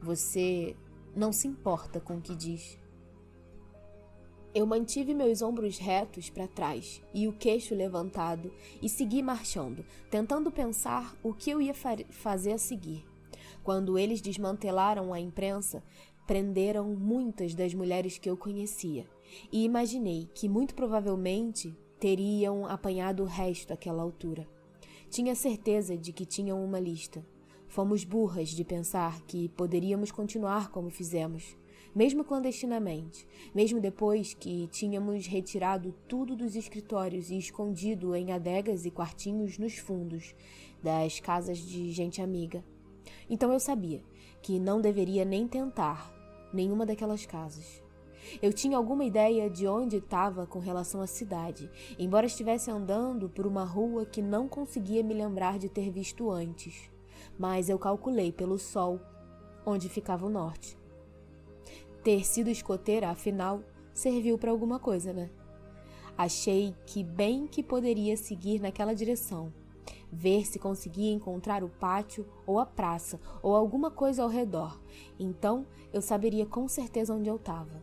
Você 0.00 0.76
não 1.14 1.32
se 1.32 1.46
importa 1.46 2.00
com 2.00 2.16
o 2.16 2.20
que 2.20 2.34
diz. 2.34 2.78
Eu 4.54 4.66
mantive 4.66 5.14
meus 5.14 5.40
ombros 5.40 5.78
retos 5.78 6.28
para 6.28 6.46
trás 6.46 7.02
e 7.14 7.26
o 7.26 7.32
queixo 7.32 7.74
levantado 7.74 8.52
e 8.82 8.88
segui 8.88 9.22
marchando, 9.22 9.82
tentando 10.10 10.50
pensar 10.50 11.16
o 11.22 11.32
que 11.32 11.50
eu 11.50 11.60
ia 11.60 11.72
fazer 12.10 12.52
a 12.52 12.58
seguir. 12.58 13.06
Quando 13.64 13.96
eles 13.96 14.20
desmantelaram 14.20 15.12
a 15.12 15.20
imprensa, 15.20 15.82
prenderam 16.26 16.94
muitas 16.94 17.54
das 17.54 17.74
mulheres 17.74 18.18
que 18.18 18.28
eu 18.28 18.36
conhecia 18.36 19.06
e 19.50 19.64
imaginei 19.64 20.28
que 20.34 20.48
muito 20.48 20.74
provavelmente 20.74 21.76
teriam 21.98 22.66
apanhado 22.66 23.22
o 23.22 23.26
resto 23.26 23.72
àquela 23.72 24.02
altura. 24.02 24.46
Tinha 25.08 25.34
certeza 25.34 25.96
de 25.96 26.12
que 26.12 26.24
tinham 26.24 26.64
uma 26.64 26.80
lista. 26.80 27.24
Fomos 27.68 28.04
burras 28.04 28.50
de 28.50 28.64
pensar 28.64 29.22
que 29.22 29.48
poderíamos 29.50 30.10
continuar 30.10 30.70
como 30.70 30.90
fizemos, 30.90 31.56
mesmo 31.94 32.24
clandestinamente, 32.24 33.26
mesmo 33.54 33.80
depois 33.80 34.34
que 34.34 34.66
tínhamos 34.68 35.26
retirado 35.26 35.94
tudo 36.08 36.34
dos 36.34 36.56
escritórios 36.56 37.30
e 37.30 37.38
escondido 37.38 38.14
em 38.14 38.32
adegas 38.32 38.84
e 38.84 38.90
quartinhos 38.90 39.58
nos 39.58 39.76
fundos 39.76 40.34
das 40.82 41.20
casas 41.20 41.58
de 41.58 41.90
gente 41.92 42.20
amiga. 42.20 42.64
Então 43.28 43.52
eu 43.52 43.60
sabia 43.60 44.02
que 44.42 44.58
não 44.58 44.80
deveria 44.80 45.24
nem 45.24 45.46
tentar 45.46 46.12
nenhuma 46.52 46.84
daquelas 46.84 47.24
casas. 47.24 47.82
Eu 48.40 48.52
tinha 48.52 48.76
alguma 48.76 49.04
ideia 49.04 49.48
de 49.48 49.66
onde 49.66 49.96
estava 49.96 50.46
com 50.46 50.58
relação 50.58 51.00
à 51.00 51.06
cidade, 51.06 51.70
embora 51.98 52.26
estivesse 52.26 52.70
andando 52.70 53.28
por 53.28 53.46
uma 53.46 53.64
rua 53.64 54.06
que 54.06 54.22
não 54.22 54.48
conseguia 54.48 55.02
me 55.02 55.14
lembrar 55.14 55.58
de 55.58 55.68
ter 55.68 55.90
visto 55.90 56.30
antes. 56.30 56.90
Mas 57.38 57.68
eu 57.68 57.78
calculei 57.78 58.30
pelo 58.30 58.58
sol 58.58 59.00
onde 59.64 59.88
ficava 59.88 60.26
o 60.26 60.30
norte. 60.30 60.76
Ter 62.02 62.24
sido 62.24 62.50
escoteira, 62.50 63.10
afinal, 63.10 63.62
serviu 63.92 64.36
para 64.36 64.50
alguma 64.50 64.78
coisa, 64.78 65.12
né? 65.12 65.30
Achei 66.16 66.74
que 66.86 67.02
bem 67.02 67.46
que 67.46 67.62
poderia 67.62 68.16
seguir 68.16 68.60
naquela 68.60 68.94
direção, 68.94 69.52
ver 70.12 70.46
se 70.46 70.58
conseguia 70.58 71.10
encontrar 71.10 71.64
o 71.64 71.70
pátio 71.70 72.26
ou 72.46 72.58
a 72.58 72.66
praça 72.66 73.18
ou 73.42 73.56
alguma 73.56 73.90
coisa 73.90 74.22
ao 74.22 74.28
redor. 74.28 74.78
Então 75.18 75.66
eu 75.90 76.02
saberia 76.02 76.44
com 76.44 76.68
certeza 76.68 77.14
onde 77.14 77.30
eu 77.30 77.36
estava. 77.36 77.82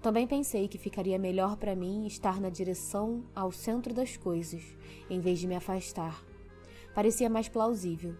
Também 0.00 0.26
pensei 0.26 0.68
que 0.68 0.78
ficaria 0.78 1.18
melhor 1.18 1.56
para 1.56 1.76
mim 1.76 2.06
estar 2.06 2.40
na 2.40 2.48
direção 2.48 3.24
ao 3.34 3.52
centro 3.52 3.92
das 3.92 4.16
coisas, 4.16 4.62
em 5.10 5.20
vez 5.20 5.38
de 5.38 5.46
me 5.46 5.54
afastar. 5.54 6.24
Parecia 6.94 7.28
mais 7.28 7.48
plausível. 7.48 8.14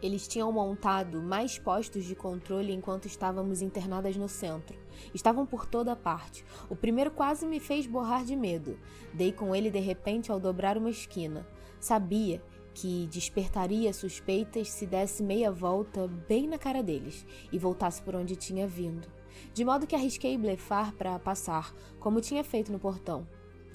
Eles 0.00 0.26
tinham 0.26 0.50
montado 0.50 1.22
mais 1.22 1.58
postos 1.58 2.04
de 2.04 2.16
controle 2.16 2.72
enquanto 2.72 3.06
estávamos 3.06 3.62
internadas 3.62 4.16
no 4.16 4.28
centro. 4.28 4.76
Estavam 5.14 5.46
por 5.46 5.64
toda 5.64 5.94
parte. 5.94 6.44
O 6.68 6.74
primeiro 6.74 7.12
quase 7.12 7.46
me 7.46 7.60
fez 7.60 7.86
borrar 7.86 8.24
de 8.24 8.34
medo. 8.34 8.76
Dei 9.14 9.30
com 9.30 9.54
ele 9.54 9.70
de 9.70 9.78
repente 9.78 10.32
ao 10.32 10.40
dobrar 10.40 10.76
uma 10.76 10.90
esquina. 10.90 11.46
Sabia 11.78 12.42
que 12.74 13.06
despertaria 13.08 13.92
suspeitas 13.92 14.70
se 14.70 14.86
desse 14.86 15.22
meia 15.22 15.50
volta 15.50 16.08
bem 16.28 16.48
na 16.48 16.58
cara 16.58 16.82
deles 16.82 17.26
e 17.50 17.58
voltasse 17.58 18.02
por 18.02 18.14
onde 18.14 18.36
tinha 18.36 18.66
vindo. 18.66 19.08
De 19.52 19.64
modo 19.64 19.86
que 19.86 19.94
arrisquei 19.94 20.36
blefar 20.36 20.92
para 20.94 21.18
passar, 21.18 21.74
como 21.98 22.20
tinha 22.20 22.44
feito 22.44 22.72
no 22.72 22.78
portão, 22.78 23.26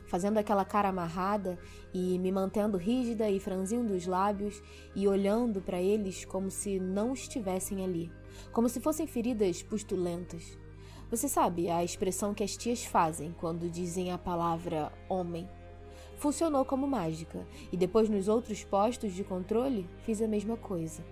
fazendo 0.08 0.38
aquela 0.38 0.66
cara 0.66 0.90
amarrada 0.90 1.58
e 1.94 2.18
me 2.20 2.32
mantendo 2.32 2.78
rígida 2.78 3.30
e 3.30 3.40
franzindo 3.40 3.94
os 3.94 4.06
lábios 4.06 4.62
e 4.96 5.08
olhando 5.08 5.62
para 5.62 5.82
eles 5.82 6.26
como 6.26 6.50
se 6.50 6.80
não 6.80 7.14
estivessem 7.14 7.84
ali, 7.84 8.12
como 8.52 8.70
se 8.70 8.80
fossem 8.80 9.06
feridas 9.06 9.62
pustulentas. 9.62 10.58
Você 11.10 11.28
sabe 11.28 11.70
a 11.70 11.84
expressão 11.84 12.34
que 12.34 12.44
as 12.44 12.58
tias 12.58 12.84
fazem 12.84 13.34
quando 13.40 13.70
dizem 13.70 14.12
a 14.12 14.18
palavra 14.18 14.92
homem 15.08 15.48
funcionou 16.18 16.66
como 16.66 16.88
mágica, 16.88 17.48
e 17.72 17.78
depois 17.78 18.10
nos 18.10 18.28
outros 18.28 18.64
postos 18.64 19.14
de 19.14 19.24
controle 19.24 19.88
fiz 20.04 20.22
a 20.22 20.28
mesma 20.28 20.58
coisa. 20.58 21.04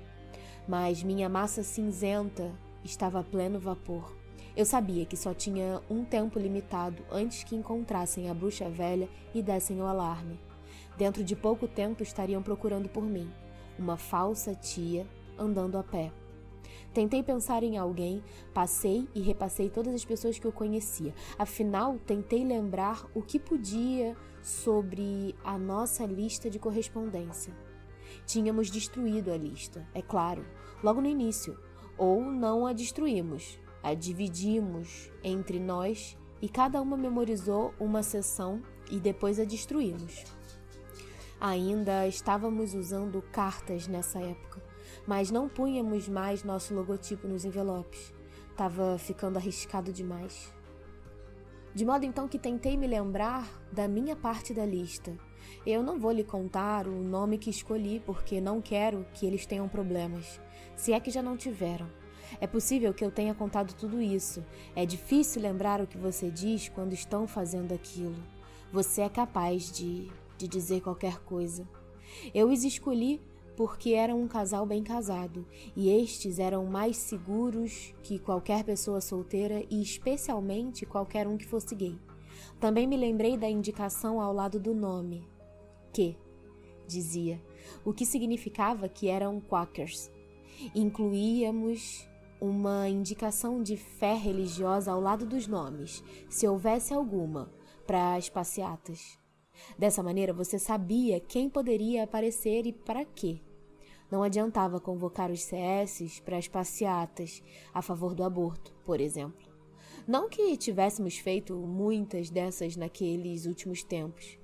Mas 0.68 1.04
minha 1.04 1.30
massa 1.30 1.64
cinzenta 1.64 2.52
estava 2.84 3.20
a 3.20 3.24
pleno 3.24 3.60
vapor. 3.60 4.14
Eu 4.58 4.66
sabia 4.66 5.06
que 5.06 5.18
só 5.18 5.34
tinha 5.34 5.82
um 5.90 6.04
tempo 6.04 6.40
limitado 6.40 7.04
antes 7.12 7.44
que 7.44 7.56
encontrassem 7.56 8.30
a 8.30 8.34
bruxa 8.34 8.70
velha 8.70 9.08
e 9.34 9.42
dessem 9.42 9.82
o 9.82 9.86
alarme. 9.86 10.40
Dentro 10.98 11.24
de 11.24 11.36
pouco 11.36 11.68
tempo 11.68 12.02
estariam 12.02 12.42
procurando 12.42 12.88
por 12.88 13.04
mim, 13.04 13.30
uma 13.78 13.98
falsa 13.98 14.56
tia 14.56 15.06
andando 15.38 15.78
a 15.78 15.84
pé. 15.84 16.12
Tentei 16.96 17.22
pensar 17.22 17.62
em 17.62 17.78
alguém, 17.78 18.24
passei 18.54 19.06
e 19.14 19.20
repassei 19.20 19.70
todas 19.70 19.94
as 19.94 20.06
pessoas 20.06 20.40
que 20.40 20.48
eu 20.48 20.52
conhecia. 20.54 21.14
Afinal, 21.38 22.00
tentei 22.06 22.42
lembrar 22.46 23.06
o 23.14 23.22
que 23.22 23.38
podia 23.38 24.16
sobre 24.42 25.36
a 25.44 25.58
nossa 25.58 26.06
lista 26.06 26.50
de 26.50 26.58
correspondência. 26.58 27.54
Tínhamos 28.26 28.72
destruído 28.72 29.30
a 29.30 29.36
lista, 29.36 29.86
é 29.94 30.02
claro, 30.02 30.46
logo 30.82 31.02
no 31.02 31.08
início, 31.10 31.60
ou 31.98 32.22
não 32.22 32.66
a 32.66 32.72
destruímos, 32.72 33.60
a 33.84 33.94
dividimos 33.94 35.12
entre 35.22 35.60
nós 35.60 36.18
e 36.42 36.48
cada 36.48 36.82
uma 36.82 36.96
memorizou 36.96 37.74
uma 37.78 38.04
seção 38.04 38.62
e 38.90 39.02
depois 39.02 39.38
a 39.38 39.44
destruímos. 39.44 40.24
Ainda 41.42 42.08
estávamos 42.08 42.74
usando 42.74 43.22
cartas 43.34 43.86
nessa 43.86 44.22
época 44.22 44.55
mas 45.08 45.32
não 45.32 45.48
punhamos 45.48 46.08
mais 46.08 46.44
nosso 46.44 46.74
logotipo 46.74 47.28
nos 47.28 47.46
envelopes. 47.46 48.14
Tava 48.56 48.98
ficando 48.98 49.38
arriscado 49.38 49.92
demais. 49.92 50.54
De 51.74 51.86
modo 51.86 52.06
então 52.06 52.28
que 52.28 52.40
tentei 52.40 52.78
me 52.78 52.88
lembrar 52.88 53.48
da 53.72 53.88
minha 53.88 54.16
parte 54.16 54.54
da 54.54 54.66
lista. 54.66 55.14
Eu 55.66 55.84
não 55.84 56.00
vou 56.00 56.12
lhe 56.12 56.24
contar 56.24 56.88
o 56.88 57.04
nome 57.04 57.38
que 57.38 57.50
escolhi 57.50 58.02
porque 58.06 58.40
não 58.40 58.62
quero 58.62 59.06
que 59.14 59.26
eles 59.26 59.46
tenham 59.46 59.68
problemas, 59.68 60.40
se 60.76 60.94
é 60.94 61.00
que 61.00 61.12
já 61.12 61.22
não 61.22 61.36
tiveram. 61.36 61.88
É 62.40 62.48
possível 62.48 62.94
que 62.94 63.04
eu 63.04 63.12
tenha 63.12 63.34
contado 63.34 63.74
tudo 63.74 64.02
isso. 64.02 64.44
É 64.76 64.86
difícil 64.86 65.42
lembrar 65.42 65.82
o 65.82 65.88
que 65.88 65.98
você 65.98 66.30
diz 66.30 66.70
quando 66.70 66.94
estão 66.94 67.28
fazendo 67.28 67.74
aquilo. 67.74 68.16
Você 68.72 69.02
é 69.02 69.10
capaz 69.10 69.72
de, 69.72 70.10
de 70.38 70.48
dizer 70.48 70.82
qualquer 70.82 71.20
coisa. 71.20 71.68
Eu 72.34 72.50
os 72.50 72.64
escolhi 72.64 73.22
porque 73.56 73.92
eram 73.92 74.22
um 74.22 74.28
casal 74.28 74.66
bem 74.66 74.84
casado, 74.84 75.46
e 75.76 75.90
estes 75.90 76.40
eram 76.40 76.66
mais 76.66 76.98
seguros 76.98 77.94
que 78.04 78.20
qualquer 78.20 78.64
pessoa 78.64 79.02
solteira 79.02 79.64
e 79.70 79.82
especialmente 79.82 80.86
qualquer 80.86 81.28
um 81.28 81.38
que 81.38 81.46
fosse 81.46 81.74
gay. 81.76 81.98
Também 82.60 82.86
me 82.88 82.98
lembrei 82.98 83.38
da 83.38 83.50
indicação 83.50 84.22
ao 84.22 84.34
lado 84.34 84.60
do 84.60 84.74
nome, 84.74 85.28
que, 85.94 86.18
dizia, 86.88 87.42
o 87.84 87.94
que 87.94 88.06
significava 88.06 88.90
que 88.90 89.08
eram 89.08 89.40
quakers. 89.40 90.12
Incluíamos 90.74 92.08
uma 92.40 92.88
indicação 92.90 93.64
de 93.64 93.78
fé 93.78 94.14
religiosa 94.14 94.92
ao 94.92 95.00
lado 95.00 95.26
dos 95.26 95.48
nomes, 95.48 96.04
se 96.30 96.48
houvesse 96.48 96.94
alguma, 96.94 97.52
para 97.88 98.16
as 98.16 98.30
passeatas. 98.30 99.25
Dessa 99.78 100.04
maneira 100.04 100.34
você 100.34 100.58
sabia 100.60 101.20
quem 101.20 101.50
poderia 101.50 102.04
aparecer 102.04 102.66
e 102.66 102.74
para 102.74 103.06
quê. 103.06 103.40
Não 104.12 104.22
adiantava 104.22 104.80
convocar 104.80 105.32
os 105.32 105.42
CS 105.42 106.22
para 106.24 106.38
as 106.38 106.48
passeatas 106.48 107.42
a 107.74 107.82
favor 107.82 108.14
do 108.14 108.24
aborto, 108.24 108.74
por 108.84 109.02
exemplo. 109.02 109.54
Não 110.08 110.30
que 110.30 110.56
tivéssemos 110.56 111.18
feito 111.18 111.56
muitas 111.56 112.30
dessas 112.30 112.76
naqueles 112.76 113.46
últimos 113.46 113.84
tempos. 113.84 114.38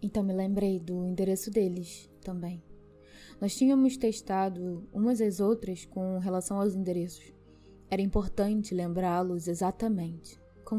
Então 0.00 0.22
me 0.22 0.32
lembrei 0.32 0.78
do 0.78 1.04
endereço 1.04 1.50
deles 1.50 2.08
também. 2.20 2.62
Nós 3.40 3.56
tínhamos 3.56 3.96
testado 3.96 4.88
umas 4.92 5.20
às 5.20 5.40
outras 5.40 5.84
com 5.84 6.18
relação 6.18 6.60
aos 6.60 6.74
endereços. 6.74 7.32
Era 7.90 8.02
importante 8.02 8.74
lembrá-los 8.74 9.48
exatamente, 9.48 10.40
com 10.64 10.78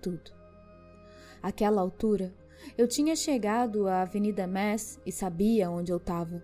tudo. 0.00 0.30
Àquela 1.42 1.80
altura, 1.80 2.34
eu 2.76 2.86
tinha 2.86 3.14
chegado 3.16 3.86
à 3.88 4.02
Avenida 4.02 4.46
Mass 4.46 5.00
e 5.04 5.12
sabia 5.12 5.70
onde 5.70 5.92
eu 5.92 5.96
estava. 5.96 6.42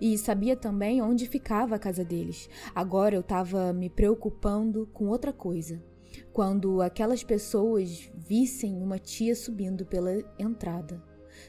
E 0.00 0.16
sabia 0.16 0.56
também 0.56 1.02
onde 1.02 1.26
ficava 1.26 1.76
a 1.76 1.78
casa 1.78 2.04
deles. 2.04 2.48
Agora 2.74 3.14
eu 3.14 3.20
estava 3.20 3.72
me 3.72 3.90
preocupando 3.90 4.88
com 4.92 5.08
outra 5.08 5.32
coisa. 5.32 5.82
Quando 6.32 6.80
aquelas 6.80 7.24
pessoas 7.24 8.10
vissem 8.14 8.80
uma 8.80 8.98
tia 8.98 9.34
subindo 9.34 9.84
pela 9.84 10.12
entrada, 10.38 11.02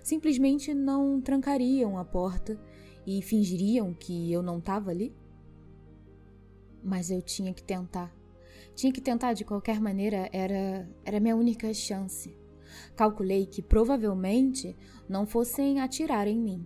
simplesmente 0.03 0.73
não 0.73 1.21
trancariam 1.21 1.97
a 1.97 2.05
porta 2.05 2.59
e 3.05 3.21
fingiriam 3.21 3.93
que 3.93 4.31
eu 4.31 4.41
não 4.41 4.57
estava 4.57 4.89
ali? 4.89 5.15
Mas 6.83 7.09
eu 7.09 7.21
tinha 7.21 7.53
que 7.53 7.63
tentar. 7.63 8.13
Tinha 8.73 8.91
que 8.91 9.01
tentar 9.01 9.33
de 9.33 9.45
qualquer 9.45 9.79
maneira, 9.79 10.29
era 10.33 10.87
era 11.03 11.19
minha 11.19 11.35
única 11.35 11.73
chance. 11.73 12.35
Calculei 12.95 13.45
que 13.45 13.61
provavelmente 13.61 14.75
não 15.07 15.25
fossem 15.25 15.79
atirar 15.79 16.27
em 16.27 16.39
mim. 16.39 16.65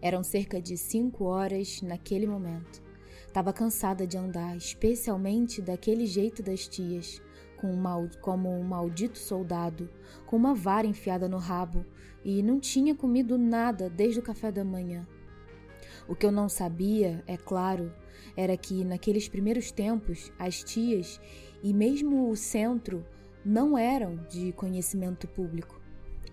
Eram 0.00 0.22
cerca 0.22 0.60
de 0.60 0.76
cinco 0.76 1.24
horas 1.24 1.82
naquele 1.82 2.26
momento. 2.26 2.82
Estava 3.26 3.52
cansada 3.52 4.06
de 4.06 4.16
andar, 4.16 4.56
especialmente 4.56 5.60
daquele 5.60 6.06
jeito 6.06 6.42
das 6.42 6.66
tias, 6.66 7.20
com 7.56 7.72
um 7.72 8.08
como 8.20 8.48
um 8.48 8.62
maldito 8.62 9.18
soldado, 9.18 9.90
com 10.26 10.36
uma 10.36 10.54
vara 10.54 10.86
enfiada 10.86 11.28
no 11.28 11.38
rabo, 11.38 11.84
e 12.24 12.42
não 12.42 12.58
tinha 12.58 12.94
comido 12.94 13.36
nada 13.36 13.90
desde 13.90 14.20
o 14.20 14.22
café 14.22 14.50
da 14.50 14.64
manhã. 14.64 15.06
O 16.08 16.14
que 16.14 16.24
eu 16.24 16.32
não 16.32 16.48
sabia, 16.48 17.22
é 17.26 17.36
claro, 17.36 17.92
era 18.36 18.56
que 18.56 18.84
naqueles 18.84 19.28
primeiros 19.28 19.70
tempos 19.70 20.32
as 20.38 20.62
tias 20.62 21.20
e 21.62 21.74
mesmo 21.74 22.30
o 22.30 22.36
centro 22.36 23.04
não 23.48 23.78
eram 23.78 24.16
de 24.28 24.52
conhecimento 24.52 25.26
público. 25.26 25.80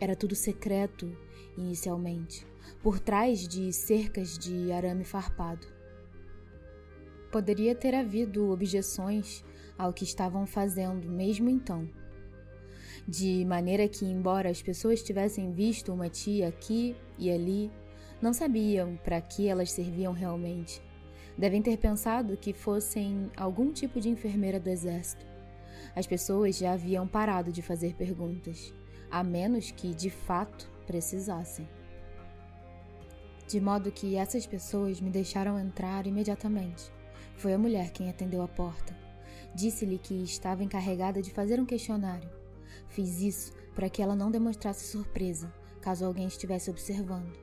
Era 0.02 0.18
tudo 0.18 0.36
secreto 0.36 1.18
inicialmente, 1.58 2.46
por 2.84 3.00
trás 3.00 3.48
de 3.48 3.72
cercas 3.72 4.38
de 4.38 4.70
arame 4.74 5.06
farpado. 5.06 5.66
Poderia 7.32 7.74
ter 7.74 7.96
havido 7.96 8.52
objeções 8.52 9.46
ao 9.78 9.94
que 9.94 10.04
estavam 10.04 10.46
fazendo, 10.46 11.10
mesmo 11.10 11.50
então. 11.50 11.88
De 13.08 13.46
maneira 13.46 13.88
que, 13.88 14.04
embora 14.04 14.50
as 14.50 14.62
pessoas 14.62 15.02
tivessem 15.02 15.54
visto 15.54 15.94
uma 15.94 16.10
tia 16.10 16.50
aqui 16.50 16.98
e 17.18 17.32
ali, 17.32 17.72
não 18.22 18.34
sabiam 18.34 19.00
para 19.06 19.22
que 19.22 19.48
elas 19.48 19.72
serviam 19.72 20.12
realmente. 20.12 20.82
Devem 21.38 21.62
ter 21.62 21.78
pensado 21.78 22.36
que 22.36 22.52
fossem 22.52 23.32
algum 23.38 23.72
tipo 23.72 24.02
de 24.02 24.10
enfermeira 24.10 24.60
do 24.60 24.70
exército. 24.70 25.35
As 25.96 26.06
pessoas 26.06 26.58
já 26.58 26.74
haviam 26.74 27.08
parado 27.08 27.52
de 27.52 27.62
fazer 27.62 27.96
perguntas, 27.96 28.74
a 29.10 29.24
menos 29.24 29.72
que, 29.72 29.94
de 29.96 30.10
fato, 30.10 30.70
precisassem. 30.86 31.68
De 33.48 33.62
modo 33.62 33.92
que 33.92 34.16
essas 34.16 34.46
pessoas 34.46 35.00
me 35.00 35.10
deixaram 35.10 35.58
entrar 35.58 36.06
imediatamente. 36.06 36.92
Foi 37.38 37.54
a 37.54 37.58
mulher 37.58 37.92
quem 37.92 38.10
atendeu 38.10 38.42
a 38.42 38.48
porta. 38.48 38.96
Disse-lhe 39.54 39.98
que 39.98 40.16
estava 40.24 40.64
encarregada 40.64 41.22
de 41.22 41.32
fazer 41.32 41.60
um 41.60 41.66
questionário. 41.66 42.30
Fiz 42.90 43.22
isso 43.22 43.54
para 43.74 43.90
que 43.90 44.02
ela 44.02 44.16
não 44.16 44.32
demonstrasse 44.32 44.86
surpresa, 44.86 45.54
caso 45.80 46.06
alguém 46.06 46.28
estivesse 46.28 46.70
observando. 46.70 47.38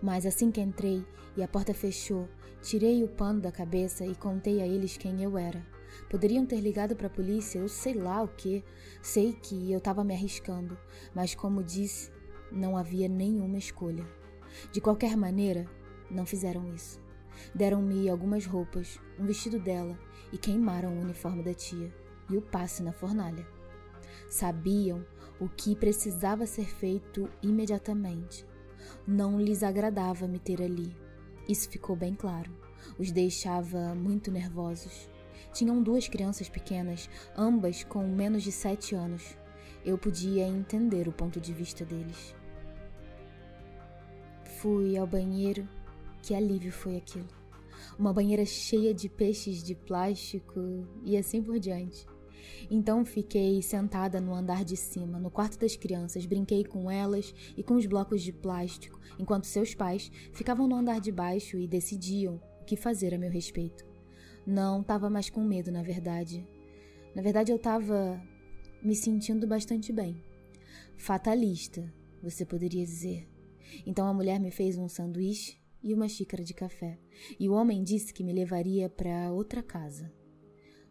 Mas 0.00 0.24
assim 0.24 0.50
que 0.52 0.60
entrei 0.60 1.04
e 1.36 1.42
a 1.42 1.48
porta 1.48 1.74
fechou, 1.74 2.28
tirei 2.62 3.02
o 3.02 3.08
pano 3.08 3.40
da 3.40 3.50
cabeça 3.50 4.04
e 4.04 4.14
contei 4.14 4.60
a 4.60 4.66
eles 4.66 4.96
quem 4.96 5.22
eu 5.22 5.36
era. 5.36 5.77
Poderiam 6.08 6.46
ter 6.46 6.60
ligado 6.60 6.96
para 6.96 7.06
a 7.06 7.10
polícia, 7.10 7.60
ou 7.60 7.68
sei 7.68 7.94
lá 7.94 8.22
o 8.22 8.28
que. 8.28 8.64
Sei 9.02 9.32
que 9.32 9.70
eu 9.70 9.78
estava 9.78 10.04
me 10.04 10.14
arriscando, 10.14 10.78
mas 11.14 11.34
como 11.34 11.62
disse, 11.62 12.10
não 12.50 12.76
havia 12.76 13.08
nenhuma 13.08 13.58
escolha. 13.58 14.06
De 14.72 14.80
qualquer 14.80 15.16
maneira, 15.16 15.66
não 16.10 16.24
fizeram 16.24 16.72
isso. 16.74 17.00
Deram-me 17.54 18.08
algumas 18.08 18.46
roupas, 18.46 18.98
um 19.18 19.26
vestido 19.26 19.58
dela 19.58 19.98
e 20.32 20.38
queimaram 20.38 20.96
o 20.96 21.00
uniforme 21.00 21.42
da 21.42 21.54
tia 21.54 21.92
e 22.28 22.36
o 22.36 22.42
passe 22.42 22.82
na 22.82 22.92
fornalha. 22.92 23.46
Sabiam 24.28 25.04
o 25.40 25.48
que 25.48 25.76
precisava 25.76 26.46
ser 26.46 26.66
feito 26.66 27.28
imediatamente. 27.42 28.46
Não 29.06 29.40
lhes 29.40 29.62
agradava 29.62 30.26
me 30.26 30.38
ter 30.38 30.62
ali. 30.62 30.94
Isso 31.48 31.68
ficou 31.68 31.96
bem 31.96 32.14
claro. 32.14 32.50
Os 32.98 33.10
deixava 33.10 33.94
muito 33.94 34.30
nervosos. 34.30 35.08
Tinham 35.52 35.82
duas 35.82 36.08
crianças 36.08 36.48
pequenas, 36.48 37.08
ambas 37.36 37.84
com 37.84 38.06
menos 38.06 38.42
de 38.42 38.52
sete 38.52 38.94
anos. 38.94 39.36
Eu 39.84 39.96
podia 39.96 40.46
entender 40.46 41.08
o 41.08 41.12
ponto 41.12 41.40
de 41.40 41.52
vista 41.52 41.84
deles. 41.84 42.34
Fui 44.58 44.96
ao 44.96 45.06
banheiro. 45.06 45.68
Que 46.22 46.34
alívio 46.34 46.72
foi 46.72 46.96
aquilo. 46.96 47.28
Uma 47.98 48.12
banheira 48.12 48.44
cheia 48.44 48.92
de 48.92 49.08
peixes 49.08 49.62
de 49.62 49.74
plástico 49.74 50.86
e 51.04 51.16
assim 51.16 51.42
por 51.42 51.58
diante. 51.58 52.06
Então 52.70 53.04
fiquei 53.04 53.62
sentada 53.62 54.20
no 54.20 54.34
andar 54.34 54.64
de 54.64 54.76
cima, 54.76 55.18
no 55.18 55.30
quarto 55.30 55.58
das 55.58 55.76
crianças, 55.76 56.26
brinquei 56.26 56.64
com 56.64 56.90
elas 56.90 57.34
e 57.56 57.62
com 57.62 57.74
os 57.74 57.86
blocos 57.86 58.22
de 58.22 58.32
plástico, 58.32 58.98
enquanto 59.18 59.46
seus 59.46 59.74
pais 59.74 60.10
ficavam 60.32 60.66
no 60.66 60.76
andar 60.76 61.00
de 61.00 61.12
baixo 61.12 61.58
e 61.58 61.66
decidiam 61.66 62.40
o 62.60 62.64
que 62.64 62.76
fazer 62.76 63.14
a 63.14 63.18
meu 63.18 63.30
respeito. 63.30 63.87
Não 64.50 64.80
estava 64.80 65.10
mais 65.10 65.28
com 65.28 65.44
medo, 65.44 65.70
na 65.70 65.82
verdade. 65.82 66.48
Na 67.14 67.20
verdade, 67.20 67.52
eu 67.52 67.56
estava 67.56 68.18
me 68.82 68.96
sentindo 68.96 69.46
bastante 69.46 69.92
bem. 69.92 70.24
Fatalista, 70.96 71.92
você 72.22 72.46
poderia 72.46 72.82
dizer. 72.82 73.28
Então 73.84 74.06
a 74.06 74.14
mulher 74.14 74.40
me 74.40 74.50
fez 74.50 74.78
um 74.78 74.88
sanduíche 74.88 75.58
e 75.82 75.92
uma 75.92 76.08
xícara 76.08 76.42
de 76.42 76.54
café, 76.54 76.98
e 77.38 77.46
o 77.46 77.52
homem 77.52 77.84
disse 77.84 78.10
que 78.10 78.24
me 78.24 78.32
levaria 78.32 78.88
para 78.88 79.30
outra 79.30 79.62
casa. 79.62 80.10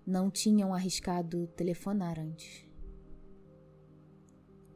Não 0.05 0.29
tinham 0.29 0.71
arriscado 0.71 1.47
telefonar 1.47 2.19
antes. 2.19 2.63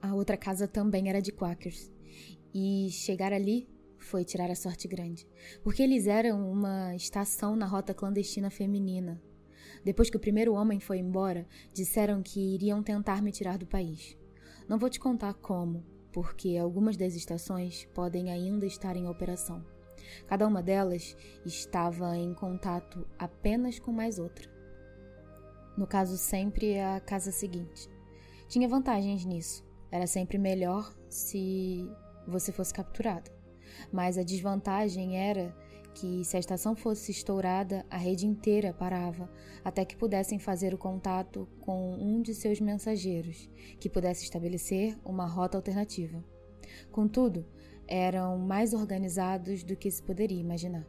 A 0.01 0.15
outra 0.15 0.35
casa 0.35 0.67
também 0.67 1.07
era 1.07 1.21
de 1.21 1.31
Quakers, 1.31 1.91
e 2.51 2.89
chegar 2.89 3.31
ali 3.31 3.69
foi 4.03 4.25
tirar 4.25 4.49
a 4.49 4.55
sorte 4.55 4.87
grande, 4.87 5.27
porque 5.63 5.81
eles 5.81 6.07
eram 6.07 6.51
uma 6.51 6.95
estação 6.95 7.55
na 7.55 7.65
rota 7.65 7.93
clandestina 7.93 8.49
feminina. 8.49 9.21
Depois 9.83 10.09
que 10.09 10.17
o 10.17 10.19
primeiro 10.19 10.53
homem 10.53 10.79
foi 10.79 10.99
embora, 10.99 11.47
disseram 11.73 12.21
que 12.21 12.55
iriam 12.55 12.83
tentar 12.83 13.21
me 13.21 13.31
tirar 13.31 13.57
do 13.57 13.65
país. 13.65 14.17
Não 14.67 14.77
vou 14.77 14.89
te 14.89 14.99
contar 14.99 15.33
como, 15.35 15.83
porque 16.11 16.57
algumas 16.57 16.97
das 16.97 17.15
estações 17.15 17.87
podem 17.93 18.31
ainda 18.31 18.65
estar 18.65 18.95
em 18.95 19.07
operação. 19.07 19.65
Cada 20.27 20.47
uma 20.47 20.61
delas 20.61 21.15
estava 21.45 22.17
em 22.17 22.33
contato 22.33 23.07
apenas 23.17 23.79
com 23.79 23.91
mais 23.91 24.19
outra. 24.19 24.49
No 25.77 25.87
caso, 25.87 26.17
sempre 26.17 26.79
a 26.79 26.99
casa 26.99 27.31
seguinte. 27.31 27.89
Tinha 28.47 28.67
vantagens 28.67 29.25
nisso. 29.25 29.65
Era 29.89 30.05
sempre 30.05 30.37
melhor 30.37 30.93
se 31.09 31.89
você 32.27 32.51
fosse 32.51 32.73
capturado. 32.73 33.31
Mas 33.91 34.17
a 34.17 34.23
desvantagem 34.23 35.17
era 35.17 35.55
que, 35.93 36.23
se 36.23 36.37
a 36.37 36.39
estação 36.39 36.75
fosse 36.75 37.11
estourada, 37.11 37.85
a 37.89 37.97
rede 37.97 38.25
inteira 38.25 38.73
parava 38.73 39.29
até 39.63 39.83
que 39.83 39.95
pudessem 39.95 40.39
fazer 40.39 40.73
o 40.73 40.77
contato 40.77 41.47
com 41.59 41.93
um 41.95 42.21
de 42.21 42.33
seus 42.33 42.59
mensageiros, 42.59 43.49
que 43.79 43.89
pudesse 43.89 44.23
estabelecer 44.23 44.97
uma 45.03 45.25
rota 45.25 45.57
alternativa. 45.57 46.23
Contudo, 46.91 47.45
eram 47.87 48.37
mais 48.37 48.73
organizados 48.73 49.63
do 49.63 49.75
que 49.75 49.91
se 49.91 50.01
poderia 50.01 50.39
imaginar. 50.39 50.87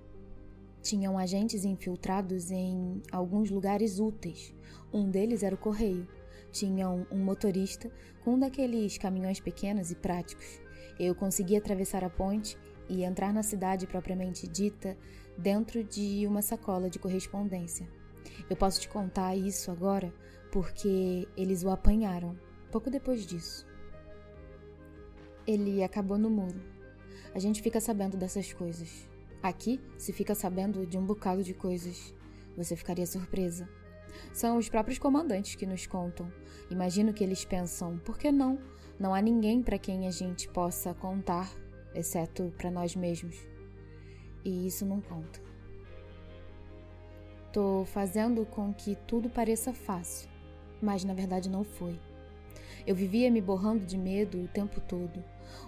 Tinham 0.81 1.17
agentes 1.19 1.65
infiltrados 1.65 2.51
em 2.51 3.03
alguns 3.11 3.51
lugares 3.51 4.01
úteis. 4.01 4.55
Um 4.93 5.09
deles 5.11 5.43
era 5.43 5.55
o 5.55 5.59
correio. 5.59 6.09
Tinham 6.51 7.07
um 7.11 7.19
motorista 7.19 7.91
com 8.25 8.35
um 8.35 8.39
daqueles 8.39 8.99
caminhões 8.99 9.41
pequenos 9.41 9.91
e 9.91 9.95
práticos. 9.95 10.61
Eu 10.99 11.15
conseguia 11.15 11.59
atravessar 11.59 12.05
a 12.05 12.11
ponte 12.11 12.59
e 12.89 13.05
entrar 13.05 13.33
na 13.33 13.43
cidade 13.43 13.87
propriamente 13.87 14.47
dita 14.47 14.97
dentro 15.37 15.83
de 15.83 16.27
uma 16.27 16.43
sacola 16.43 16.91
de 16.91 16.99
correspondência. 16.99 17.89
Eu 18.49 18.57
posso 18.57 18.81
te 18.81 18.89
contar 18.89 19.37
isso 19.37 19.71
agora 19.71 20.13
porque 20.51 21.27
eles 21.37 21.63
o 21.63 21.71
apanharam 21.71 22.37
pouco 22.71 22.91
depois 22.91 23.27
disso. 23.27 23.67
Ele 25.47 25.83
acabou 25.83 26.17
no 26.17 26.31
muro 26.31 26.73
a 27.35 27.39
gente 27.39 27.63
fica 27.63 27.81
sabendo 27.81 28.17
dessas 28.17 28.53
coisas. 28.53 29.09
Aqui 29.43 29.81
se 29.97 30.13
fica 30.13 30.35
sabendo 30.35 30.87
de 30.87 30.99
um 30.99 31.05
bocado 31.05 31.43
de 31.43 31.55
coisas. 31.55 32.15
Você 32.57 32.77
ficaria 32.77 33.07
surpresa. 33.07 33.69
São 34.33 34.59
os 34.59 34.69
próprios 34.69 34.99
comandantes 34.99 35.55
que 35.55 35.65
nos 35.65 35.87
contam. 35.87 36.31
Imagino 36.71 37.13
que 37.15 37.25
eles 37.25 37.45
pensam: 37.45 37.99
por 37.99 38.19
que 38.19 38.31
não? 38.31 38.59
Não 38.99 39.15
há 39.15 39.23
ninguém 39.23 39.63
para 39.63 39.79
quem 39.79 40.07
a 40.07 40.11
gente 40.11 40.47
possa 40.49 40.93
contar, 40.93 41.51
exceto 41.95 42.53
para 42.57 42.71
nós 42.71 42.95
mesmos. 42.97 43.37
E 44.45 44.67
isso 44.67 44.85
não 44.85 45.01
conta. 45.01 45.41
Tô 47.53 47.85
fazendo 47.85 48.47
com 48.47 48.73
que 48.73 48.97
tudo 49.07 49.29
pareça 49.29 49.73
fácil, 49.75 50.29
mas 50.81 51.05
na 51.05 51.13
verdade 51.13 51.51
não 51.51 51.63
foi. 51.63 51.99
Eu 52.87 52.95
vivia 52.95 53.31
me 53.31 53.41
borrando 53.41 53.85
de 53.85 53.97
medo 53.97 54.43
o 54.43 54.49
tempo 54.49 54.81
todo. 54.81 55.23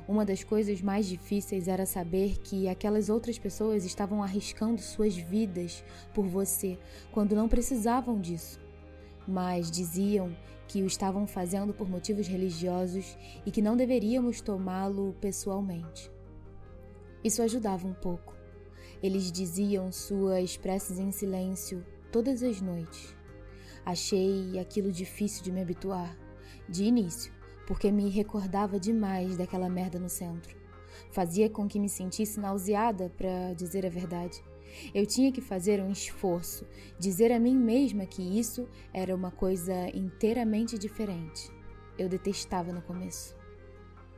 Uma 0.09 0.25
das 0.25 0.43
coisas 0.43 0.81
mais 0.81 1.07
difíceis 1.07 1.69
era 1.69 1.87
saber 1.87 2.39
que 2.39 2.69
aquelas 2.69 3.09
outras 3.09 3.39
pessoas 3.39 3.85
estavam 3.85 4.23
arriscando 4.23 4.81
suas 4.81 5.15
vidas 5.15 5.85
por 6.13 6.27
você 6.27 6.79
quando 7.13 7.37
não 7.37 7.49
precisavam 7.49 8.19
disso, 8.19 8.59
mas 9.29 9.71
diziam 9.71 10.35
que 10.67 10.83
o 10.83 10.87
estavam 10.87 11.27
fazendo 11.27 11.73
por 11.73 11.89
motivos 11.89 12.27
religiosos 12.27 13.17
e 13.45 13.51
que 13.51 13.63
não 13.63 13.77
deveríamos 13.77 14.41
tomá-lo 14.41 15.15
pessoalmente. 15.21 16.14
Isso 17.25 17.43
ajudava 17.43 17.87
um 17.87 17.95
pouco. 17.95 18.37
Eles 19.03 19.33
diziam 19.33 19.91
suas 19.91 20.59
preces 20.59 20.99
em 20.99 21.11
silêncio 21.11 21.85
todas 22.13 22.43
as 22.43 22.61
noites. 22.61 23.17
Achei 23.85 24.59
aquilo 24.59 24.93
difícil 24.93 25.43
de 25.43 25.51
me 25.51 25.63
habituar, 25.63 26.17
de 26.69 26.85
início, 26.85 27.33
porque 27.67 27.91
me 27.91 28.09
recordava 28.11 28.79
demais 28.79 29.37
daquela 29.37 29.69
merda 29.71 29.99
no 29.99 30.09
centro. 30.09 30.55
Fazia 31.11 31.49
com 31.49 31.67
que 31.67 31.81
me 31.81 31.89
sentisse 31.89 32.39
nauseada, 32.39 33.11
para 33.17 33.55
dizer 33.55 33.85
a 33.87 33.91
verdade. 33.91 34.43
Eu 34.95 35.07
tinha 35.07 35.33
que 35.33 35.41
fazer 35.41 35.81
um 35.81 35.91
esforço, 35.91 36.67
dizer 36.99 37.33
a 37.33 37.41
mim 37.41 37.57
mesma 37.57 38.07
que 38.07 38.23
isso 38.39 38.69
era 38.93 39.15
uma 39.15 39.31
coisa 39.31 39.89
inteiramente 39.95 40.79
diferente. 40.79 41.51
Eu 41.99 42.09
detestava 42.09 42.73
no 42.73 42.83
começo. 42.83 43.37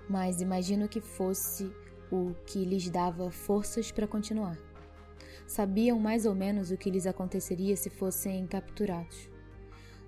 Mas 0.08 0.40
imagino 0.40 0.88
que 0.88 1.00
fosse 1.00 1.70
o 2.10 2.34
que 2.46 2.64
lhes 2.64 2.88
dava 2.88 3.30
forças 3.30 3.90
para 3.90 4.06
continuar. 4.06 4.58
Sabiam 5.46 5.98
mais 5.98 6.26
ou 6.26 6.34
menos 6.34 6.70
o 6.70 6.76
que 6.76 6.90
lhes 6.90 7.06
aconteceria 7.06 7.76
se 7.76 7.88
fossem 7.88 8.46
capturados. 8.46 9.28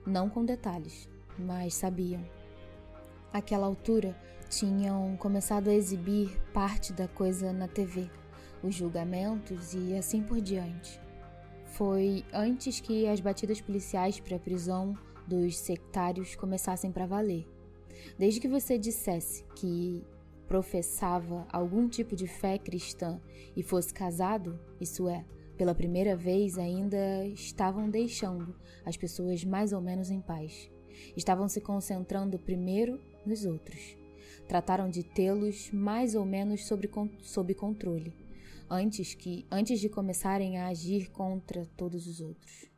Não 0.04 0.28
com 0.28 0.44
detalhes, 0.44 1.08
mas 1.38 1.74
sabiam. 1.74 2.24
Àquela 3.32 3.66
altura, 3.66 4.16
tinham 4.48 5.16
começado 5.16 5.68
a 5.68 5.74
exibir 5.74 6.40
parte 6.52 6.92
da 6.92 7.06
coisa 7.06 7.52
na 7.52 7.68
TV, 7.68 8.10
os 8.62 8.74
julgamentos 8.74 9.74
e 9.74 9.94
assim 9.94 10.22
por 10.22 10.40
diante. 10.40 11.00
Foi 11.66 12.24
antes 12.32 12.80
que 12.80 13.06
as 13.06 13.20
batidas 13.20 13.60
policiais 13.60 14.18
para 14.18 14.36
a 14.36 14.40
prisão 14.40 14.96
dos 15.26 15.56
sectários 15.58 16.34
começassem 16.34 16.90
para 16.90 17.06
valer. 17.06 17.46
Desde 18.18 18.40
que 18.40 18.48
você 18.48 18.78
dissesse 18.78 19.44
que 19.54 20.02
professava 20.48 21.46
algum 21.52 21.86
tipo 21.88 22.16
de 22.16 22.26
fé 22.26 22.58
cristã 22.58 23.20
e 23.54 23.62
fosse 23.62 23.92
casado, 23.92 24.58
isso 24.80 25.06
é, 25.06 25.24
pela 25.58 25.74
primeira 25.74 26.16
vez 26.16 26.56
ainda 26.56 27.26
estavam 27.26 27.90
deixando 27.90 28.56
as 28.84 28.96
pessoas 28.96 29.44
mais 29.44 29.72
ou 29.72 29.80
menos 29.80 30.10
em 30.10 30.20
paz. 30.20 30.70
Estavam 31.14 31.48
se 31.48 31.60
concentrando 31.60 32.38
primeiro 32.38 32.98
nos 33.26 33.44
outros. 33.44 33.96
Trataram 34.48 34.88
de 34.88 35.02
tê-los 35.02 35.70
mais 35.70 36.14
ou 36.14 36.24
menos 36.24 36.66
sob, 36.66 36.88
sob 37.20 37.54
controle, 37.54 38.14
antes, 38.70 39.14
que, 39.14 39.46
antes 39.50 39.78
de 39.78 39.90
começarem 39.90 40.58
a 40.58 40.68
agir 40.68 41.10
contra 41.10 41.66
todos 41.76 42.06
os 42.06 42.20
outros. 42.20 42.70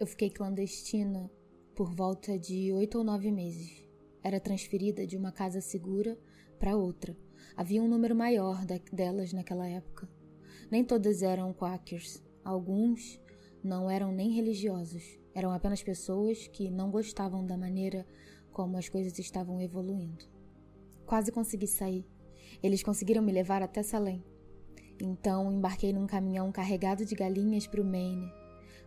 Eu 0.00 0.06
fiquei 0.06 0.28
clandestina 0.28 1.30
por 1.76 1.94
volta 1.94 2.36
de 2.36 2.72
oito 2.72 2.98
ou 2.98 3.04
nove 3.04 3.30
meses. 3.30 3.83
Era 4.24 4.40
transferida 4.40 5.06
de 5.06 5.18
uma 5.18 5.30
casa 5.30 5.60
segura 5.60 6.18
para 6.58 6.74
outra. 6.74 7.14
Havia 7.54 7.82
um 7.82 7.86
número 7.86 8.16
maior 8.16 8.64
delas 8.90 9.34
naquela 9.34 9.68
época. 9.68 10.08
Nem 10.70 10.82
todas 10.82 11.22
eram 11.22 11.52
quakers. 11.52 12.24
Alguns 12.42 13.20
não 13.62 13.90
eram 13.90 14.10
nem 14.10 14.30
religiosos. 14.30 15.18
Eram 15.34 15.52
apenas 15.52 15.82
pessoas 15.82 16.46
que 16.46 16.70
não 16.70 16.90
gostavam 16.90 17.44
da 17.44 17.58
maneira 17.58 18.06
como 18.50 18.78
as 18.78 18.88
coisas 18.88 19.18
estavam 19.18 19.60
evoluindo. 19.60 20.24
Quase 21.04 21.30
consegui 21.30 21.66
sair. 21.66 22.06
Eles 22.62 22.82
conseguiram 22.82 23.22
me 23.22 23.30
levar 23.30 23.62
até 23.62 23.82
Salem. 23.82 24.24
Então 24.98 25.52
embarquei 25.52 25.92
num 25.92 26.06
caminhão 26.06 26.50
carregado 26.50 27.04
de 27.04 27.14
galinhas 27.14 27.66
para 27.66 27.82
o 27.82 27.84
Maine. 27.84 28.32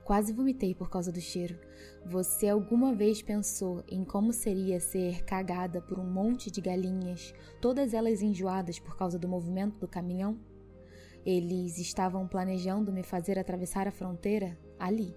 Quase 0.07 0.31
vomitei 0.31 0.73
por 0.73 0.89
causa 0.89 1.11
do 1.11 1.19
cheiro. 1.19 1.59
Você 2.05 2.47
alguma 2.47 2.95
vez 2.95 3.21
pensou 3.21 3.83
em 3.89 4.05
como 4.05 4.31
seria 4.31 4.79
ser 4.79 5.25
cagada 5.25 5.81
por 5.81 5.99
um 5.99 6.09
monte 6.09 6.49
de 6.49 6.61
galinhas, 6.61 7.33
todas 7.59 7.93
elas 7.93 8.21
enjoadas 8.21 8.79
por 8.79 8.95
causa 8.95 9.19
do 9.19 9.27
movimento 9.27 9.77
do 9.79 9.85
caminhão? 9.85 10.39
Eles 11.25 11.77
estavam 11.77 12.25
planejando 12.25 12.89
me 12.89 13.03
fazer 13.03 13.37
atravessar 13.37 13.85
a 13.85 13.91
fronteira 13.91 14.57
ali, 14.79 15.13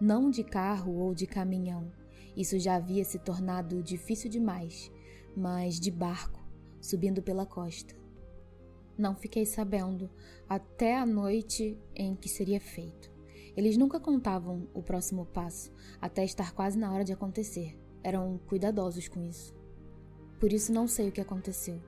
não 0.00 0.30
de 0.30 0.44
carro 0.44 0.94
ou 0.94 1.12
de 1.12 1.26
caminhão, 1.26 1.90
isso 2.36 2.56
já 2.56 2.76
havia 2.76 3.04
se 3.04 3.18
tornado 3.18 3.82
difícil 3.82 4.30
demais, 4.30 4.92
mas 5.36 5.80
de 5.80 5.90
barco, 5.90 6.40
subindo 6.80 7.20
pela 7.20 7.44
costa. 7.44 7.96
Não 8.96 9.16
fiquei 9.16 9.44
sabendo 9.44 10.08
até 10.48 10.96
a 10.96 11.04
noite 11.04 11.76
em 11.96 12.14
que 12.14 12.28
seria 12.28 12.60
feito. 12.60 13.09
Eles 13.56 13.76
nunca 13.76 13.98
contavam 13.98 14.68
o 14.74 14.82
próximo 14.82 15.26
passo, 15.26 15.72
até 16.00 16.24
estar 16.24 16.52
quase 16.52 16.78
na 16.78 16.92
hora 16.92 17.04
de 17.04 17.12
acontecer. 17.12 17.78
Eram 18.02 18.38
cuidadosos 18.46 19.08
com 19.08 19.22
isso. 19.22 19.54
Por 20.38 20.52
isso 20.52 20.72
não 20.72 20.86
sei 20.86 21.08
o 21.08 21.12
que 21.12 21.20
aconteceu. 21.20 21.80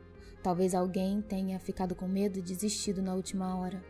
Talvez 0.43 0.75
alguém 0.75 1.23
tenha 1.23 1.59
ficado 1.59 1.95
com 1.95 2.07
medo 2.07 2.39
e 2.39 2.43
desistido 2.43 3.01
na 3.01 3.15
última 3.15 3.57
hora. 3.57 3.83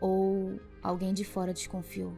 Ou 0.00 0.58
alguém 0.82 1.12
de 1.12 1.24
fora 1.24 1.52
desconfiou. 1.52 2.12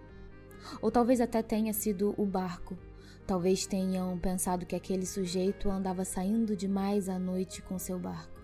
Ou 0.81 0.91
talvez 0.91 1.21
até 1.21 1.43
tenha 1.43 1.73
sido 1.75 2.15
o 2.17 2.25
barco 2.25 2.79
Talvez 3.27 3.67
tenham 3.67 4.19
pensado 4.19 4.67
que 4.67 4.77
aquele 4.77 5.07
sujeito 5.07 5.71
andava 5.71 6.05
saindo 6.05 6.55
demais 6.55 7.09
à 7.09 7.19
noite 7.19 7.63
com 7.63 7.79
seu 7.79 7.99
barco. 7.99 8.39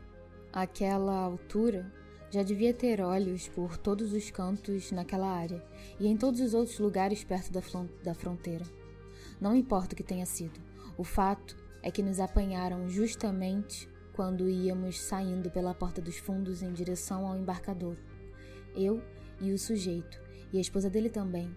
Àquela 0.50 1.14
altura, 1.14 1.92
Já 2.30 2.44
devia 2.44 2.72
ter 2.72 3.00
olhos 3.00 3.48
por 3.48 3.76
todos 3.76 4.12
os 4.12 4.30
cantos 4.30 4.92
naquela 4.92 5.26
área 5.26 5.60
e 5.98 6.06
em 6.06 6.16
todos 6.16 6.40
os 6.40 6.54
outros 6.54 6.78
lugares 6.78 7.24
perto 7.24 7.52
da, 7.52 7.60
da 8.04 8.14
fronteira. 8.14 8.64
Não 9.40 9.56
importa 9.56 9.94
o 9.94 9.96
que 9.96 10.04
tenha 10.04 10.24
sido, 10.24 10.60
o 10.96 11.02
fato 11.02 11.56
é 11.82 11.90
que 11.90 12.04
nos 12.04 12.20
apanharam 12.20 12.88
justamente 12.88 13.88
quando 14.12 14.48
íamos 14.48 15.00
saindo 15.00 15.50
pela 15.50 15.74
porta 15.74 16.00
dos 16.00 16.18
fundos 16.18 16.62
em 16.62 16.72
direção 16.72 17.26
ao 17.26 17.36
embarcador. 17.36 17.96
Eu 18.76 19.02
e 19.40 19.50
o 19.52 19.58
sujeito, 19.58 20.20
e 20.52 20.58
a 20.58 20.60
esposa 20.60 20.88
dele 20.88 21.10
também. 21.10 21.50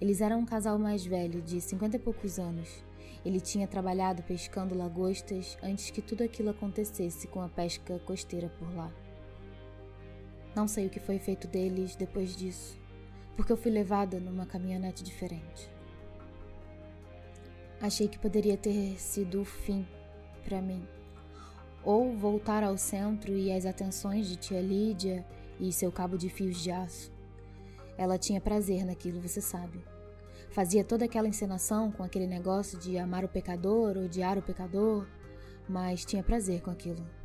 Eles 0.00 0.20
eram 0.20 0.38
um 0.38 0.46
casal 0.46 0.78
mais 0.78 1.04
velho, 1.04 1.42
de 1.42 1.60
cinquenta 1.60 1.96
e 1.96 2.00
poucos 2.00 2.38
anos. 2.38 2.84
Ele 3.24 3.40
tinha 3.40 3.66
trabalhado 3.66 4.22
pescando 4.22 4.76
lagostas 4.76 5.58
antes 5.60 5.90
que 5.90 6.00
tudo 6.00 6.22
aquilo 6.22 6.50
acontecesse 6.50 7.26
com 7.26 7.42
a 7.42 7.48
pesca 7.48 7.98
costeira 8.00 8.48
por 8.58 8.72
lá. 8.76 8.92
Não 10.54 10.66
sei 10.66 10.86
o 10.86 10.90
que 10.90 10.98
foi 10.98 11.18
feito 11.18 11.46
deles 11.46 11.94
depois 11.94 12.34
disso, 12.34 12.78
porque 13.36 13.52
eu 13.52 13.56
fui 13.56 13.70
levada 13.70 14.18
numa 14.18 14.46
caminhonete 14.46 15.04
diferente. 15.04 15.70
Achei 17.80 18.08
que 18.08 18.18
poderia 18.18 18.56
ter 18.56 19.00
sido 19.00 19.40
o 19.40 19.44
fim 19.44 19.86
para 20.44 20.60
mim. 20.60 20.86
Ou 21.82 22.12
voltar 22.14 22.62
ao 22.62 22.76
centro 22.76 23.32
e 23.32 23.50
às 23.50 23.64
atenções 23.64 24.26
de 24.26 24.36
tia 24.36 24.60
Lídia 24.60 25.24
e 25.58 25.72
seu 25.72 25.90
cabo 25.90 26.18
de 26.18 26.28
fios 26.28 26.60
de 26.60 26.70
aço. 26.70 27.10
Ela 27.96 28.18
tinha 28.18 28.40
prazer 28.40 28.84
naquilo, 28.84 29.20
você 29.20 29.40
sabe. 29.40 29.82
Fazia 30.50 30.82
toda 30.82 31.04
aquela 31.04 31.28
encenação 31.28 31.92
com 31.92 32.02
aquele 32.02 32.26
negócio 32.26 32.78
de 32.78 32.98
amar 32.98 33.24
o 33.24 33.28
pecador, 33.28 33.96
odiar 33.96 34.36
o 34.36 34.42
pecador, 34.42 35.06
mas 35.68 36.04
tinha 36.04 36.22
prazer 36.22 36.60
com 36.60 36.70
aquilo. 36.70 37.19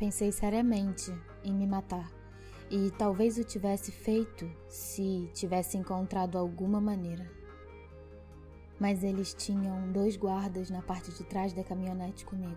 Pensei 0.00 0.32
seriamente 0.32 1.14
em 1.44 1.52
me 1.52 1.66
matar. 1.66 2.10
E 2.70 2.90
talvez 2.92 3.36
o 3.36 3.44
tivesse 3.44 3.92
feito 3.92 4.50
se 4.66 5.28
tivesse 5.34 5.76
encontrado 5.76 6.38
alguma 6.38 6.80
maneira. 6.80 7.30
Mas 8.78 9.04
eles 9.04 9.34
tinham 9.34 9.92
dois 9.92 10.16
guardas 10.16 10.70
na 10.70 10.80
parte 10.80 11.12
de 11.12 11.22
trás 11.24 11.52
da 11.52 11.62
caminhonete 11.62 12.24
comigo, 12.24 12.56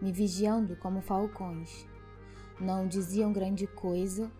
me 0.00 0.10
vigiando 0.10 0.74
como 0.76 1.02
falcões. 1.02 1.86
Não 2.58 2.88
diziam 2.88 3.30
grande 3.30 3.66
coisa, 3.66 4.32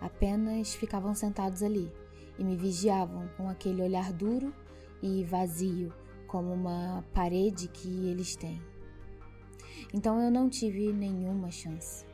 apenas 0.00 0.74
ficavam 0.74 1.14
sentados 1.14 1.62
ali 1.62 1.92
e 2.36 2.42
me 2.42 2.56
vigiavam 2.56 3.28
com 3.36 3.48
aquele 3.48 3.80
olhar 3.80 4.12
duro 4.12 4.52
e 5.00 5.22
vazio, 5.22 5.94
como 6.26 6.52
uma 6.52 7.04
parede 7.14 7.68
que 7.68 8.08
eles 8.08 8.34
têm. 8.34 8.60
Então 9.92 10.20
eu 10.20 10.30
não 10.30 10.48
tive 10.48 10.92
nenhuma 10.92 11.50
chance. 11.50 12.04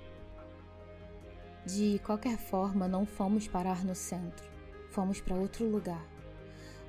De 1.65 2.01
qualquer 2.01 2.37
forma, 2.39 2.89
não 2.89 3.07
fomos 3.07 3.47
parar 3.47 3.85
no 3.85 3.95
centro, 3.95 4.45
fomos 4.91 5.21
para 5.21 5.37
outro 5.37 5.69
lugar. 5.69 6.05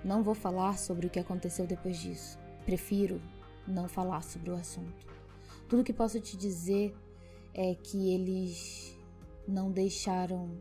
Não 0.04 0.24
vou 0.24 0.34
falar 0.34 0.78
sobre 0.78 1.08
o 1.08 1.10
que 1.10 1.20
aconteceu 1.20 1.68
depois 1.68 1.98
disso. 1.98 2.38
Prefiro 2.66 3.22
não 3.68 3.88
falar 3.88 4.24
sobre 4.24 4.50
o 4.50 4.56
assunto. 4.56 5.06
Tudo 5.70 5.84
que 5.84 5.94
posso 5.94 6.20
te 6.20 6.36
dizer 6.36 6.96
é 7.54 7.76
que 7.76 8.14
eles 8.14 8.98
não 9.48 9.72
deixaram 9.72 10.58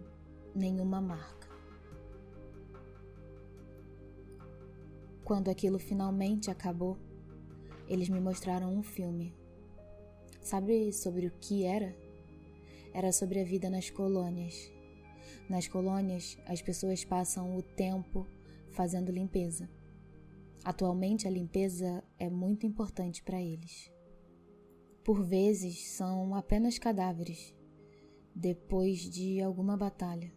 nenhuma 0.55 1.01
marca. 1.01 1.49
Quando 5.25 5.49
aquilo 5.49 5.79
finalmente 5.79 6.51
acabou, 6.51 6.99
eles 7.89 8.09
me 8.09 8.21
mostraram 8.21 8.73
um 8.75 8.83
filme. 8.83 9.35
Sabe 10.43 10.93
sobre 10.93 11.27
o 11.27 11.31
que 11.41 11.65
era? 11.65 11.95
era 12.93 13.11
sobre 13.13 13.41
a 13.41 13.45
vida 13.45 13.71
nas 13.71 13.91
colônias. 13.91 14.71
Nas 15.49 15.67
colônias, 15.67 16.39
as 16.47 16.61
pessoas 16.63 17.05
passam 17.05 17.57
o 17.57 17.63
tempo 17.63 18.27
fazendo 18.71 19.11
limpeza. 19.11 19.69
Atualmente, 20.65 21.27
a 21.27 21.31
limpeza 21.31 22.05
é 22.19 22.29
muito 22.29 22.67
importante 22.67 23.23
para 23.23 23.41
eles. 23.41 23.91
Por 25.03 25.25
vezes, 25.25 25.89
são 25.91 26.35
apenas 26.35 26.79
cadáveres, 26.79 27.55
depois 28.35 29.11
de 29.11 29.41
alguma 29.41 29.77
batalha. 29.77 30.33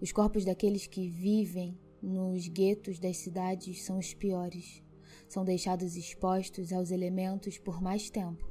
Os 0.00 0.12
corpos 0.12 0.44
daqueles 0.44 0.86
que 0.86 1.08
vivem 1.08 1.78
nos 2.02 2.46
guetos 2.48 2.98
das 2.98 3.16
cidades 3.16 3.82
são 3.82 3.98
os 3.98 4.12
piores. 4.12 4.82
São 5.28 5.44
deixados 5.44 5.96
expostos 5.96 6.72
aos 6.72 6.90
elementos 6.90 7.58
por 7.58 7.80
mais 7.80 8.10
tempo 8.10 8.47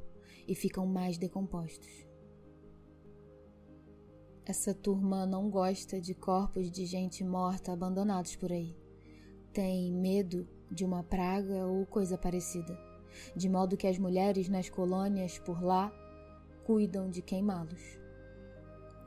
e 0.48 0.54
ficam 0.54 0.86
mais 0.86 1.18
decompostos. 1.18 2.08
Essa 4.46 4.72
turma 4.72 5.26
não 5.26 5.50
gosta 5.50 6.00
de 6.00 6.14
corpos 6.14 6.70
de 6.70 6.86
gente 6.86 7.22
morta 7.22 7.70
abandonados 7.70 8.34
por 8.34 8.50
aí. 8.50 8.74
Tem 9.52 9.92
medo 9.92 10.48
de 10.70 10.86
uma 10.86 11.04
praga 11.04 11.66
ou 11.66 11.84
coisa 11.84 12.16
parecida, 12.16 12.78
de 13.36 13.46
modo 13.46 13.76
que 13.76 13.86
as 13.86 13.98
mulheres 13.98 14.48
nas 14.48 14.70
colônias 14.70 15.38
por 15.38 15.62
lá 15.62 15.92
cuidam 16.64 17.10
de 17.10 17.20
queimá-los. 17.20 17.98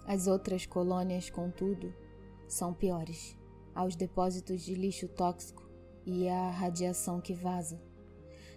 As 0.06 0.28
outras 0.28 0.68
colônias, 0.68 1.32
contudo, 1.32 1.92
são 2.48 2.72
piores 2.72 3.36
aos 3.74 3.96
depósitos 3.96 4.62
de 4.62 4.76
lixo 4.76 5.08
tóxico 5.08 5.68
e 6.06 6.28
à 6.30 6.52
radiação 6.52 7.20
que 7.20 7.34
vaza. 7.34 7.82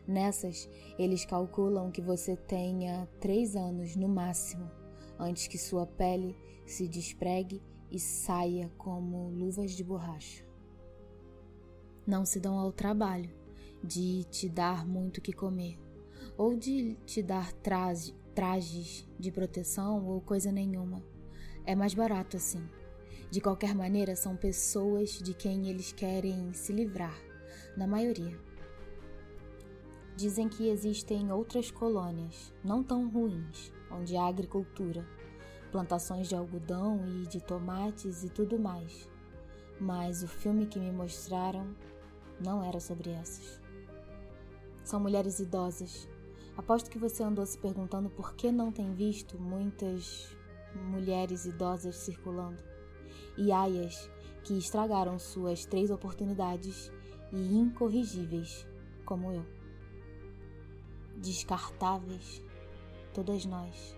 Nessas, 0.06 0.68
eles 0.98 1.24
calculam 1.24 1.90
que 1.90 2.02
você 2.02 2.36
tenha 2.36 3.08
três 3.20 3.56
anos 3.56 3.96
no 3.96 4.08
máximo 4.08 4.70
antes 5.18 5.46
que 5.46 5.58
sua 5.58 5.86
pele 5.86 6.36
se 6.66 6.88
despregue 6.88 7.62
e 7.90 7.98
saia 7.98 8.70
como 8.76 9.28
luvas 9.30 9.72
de 9.72 9.84
borracha. 9.84 10.44
Não 12.06 12.24
se 12.24 12.40
dão 12.40 12.58
ao 12.58 12.72
trabalho 12.72 13.30
de 13.82 14.24
te 14.24 14.48
dar 14.48 14.86
muito 14.86 15.20
que 15.20 15.32
comer, 15.32 15.78
ou 16.36 16.56
de 16.56 16.96
te 17.06 17.22
dar 17.22 17.52
traje, 17.52 18.14
trajes 18.34 19.08
de 19.18 19.30
proteção 19.30 20.06
ou 20.06 20.20
coisa 20.20 20.50
nenhuma. 20.50 21.02
É 21.64 21.74
mais 21.74 21.94
barato 21.94 22.36
assim. 22.36 22.66
De 23.30 23.40
qualquer 23.40 23.74
maneira, 23.74 24.14
são 24.14 24.36
pessoas 24.36 25.18
de 25.18 25.34
quem 25.34 25.68
eles 25.68 25.92
querem 25.92 26.52
se 26.52 26.72
livrar, 26.72 27.18
na 27.76 27.86
maioria. 27.86 28.38
Dizem 30.16 30.48
que 30.48 30.68
existem 30.68 31.32
outras 31.32 31.72
colônias, 31.72 32.52
não 32.62 32.84
tão 32.84 33.08
ruins, 33.08 33.72
onde 33.90 34.16
há 34.16 34.26
agricultura, 34.26 35.04
plantações 35.72 36.28
de 36.28 36.36
algodão 36.36 37.04
e 37.04 37.26
de 37.26 37.40
tomates 37.40 38.22
e 38.22 38.28
tudo 38.28 38.56
mais. 38.56 39.10
Mas 39.80 40.22
o 40.22 40.28
filme 40.28 40.66
que 40.66 40.78
me 40.78 40.92
mostraram 40.92 41.74
não 42.40 42.62
era 42.62 42.78
sobre 42.78 43.10
essas. 43.10 43.60
São 44.84 45.00
mulheres 45.00 45.40
idosas. 45.40 46.08
Aposto 46.56 46.88
que 46.88 46.98
você 46.98 47.24
andou 47.24 47.44
se 47.44 47.58
perguntando 47.58 48.08
por 48.08 48.34
que 48.34 48.52
não 48.52 48.70
tem 48.70 48.94
visto 48.94 49.36
muitas 49.36 50.28
mulheres 50.76 51.44
idosas 51.44 51.96
circulando. 51.96 52.62
E 53.36 53.50
aias 53.50 54.08
que 54.44 54.56
estragaram 54.56 55.18
suas 55.18 55.64
três 55.64 55.90
oportunidades 55.90 56.92
e 57.32 57.56
incorrigíveis, 57.56 58.64
como 59.04 59.32
eu. 59.32 59.63
Descartáveis, 61.16 62.42
todas 63.12 63.44
nós 63.46 63.96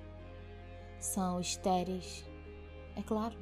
são 0.98 1.40
estéreis. 1.40 2.24
É 2.94 3.02
claro. 3.02 3.36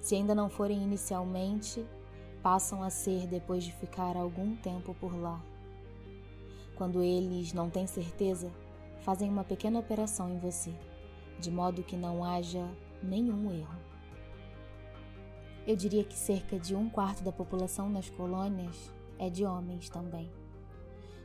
Se 0.00 0.14
ainda 0.14 0.34
não 0.34 0.48
forem 0.48 0.82
inicialmente, 0.82 1.86
passam 2.42 2.82
a 2.82 2.90
ser 2.90 3.26
depois 3.26 3.64
de 3.64 3.72
ficar 3.72 4.16
algum 4.16 4.56
tempo 4.56 4.94
por 4.94 5.14
lá. 5.14 5.42
Quando 6.74 7.02
eles 7.02 7.52
não 7.52 7.68
têm 7.68 7.86
certeza, 7.86 8.50
fazem 9.02 9.28
uma 9.28 9.44
pequena 9.44 9.78
operação 9.78 10.30
em 10.30 10.38
você, 10.38 10.72
de 11.38 11.50
modo 11.50 11.82
que 11.82 11.96
não 11.96 12.24
haja 12.24 12.66
nenhum 13.02 13.52
erro. 13.52 13.78
Eu 15.66 15.76
diria 15.76 16.04
que 16.04 16.16
cerca 16.16 16.58
de 16.58 16.74
um 16.74 16.88
quarto 16.88 17.22
da 17.22 17.30
população 17.30 17.88
nas 17.90 18.08
colônias 18.08 18.92
é 19.18 19.28
de 19.28 19.44
homens 19.44 19.90
também. 19.90 20.30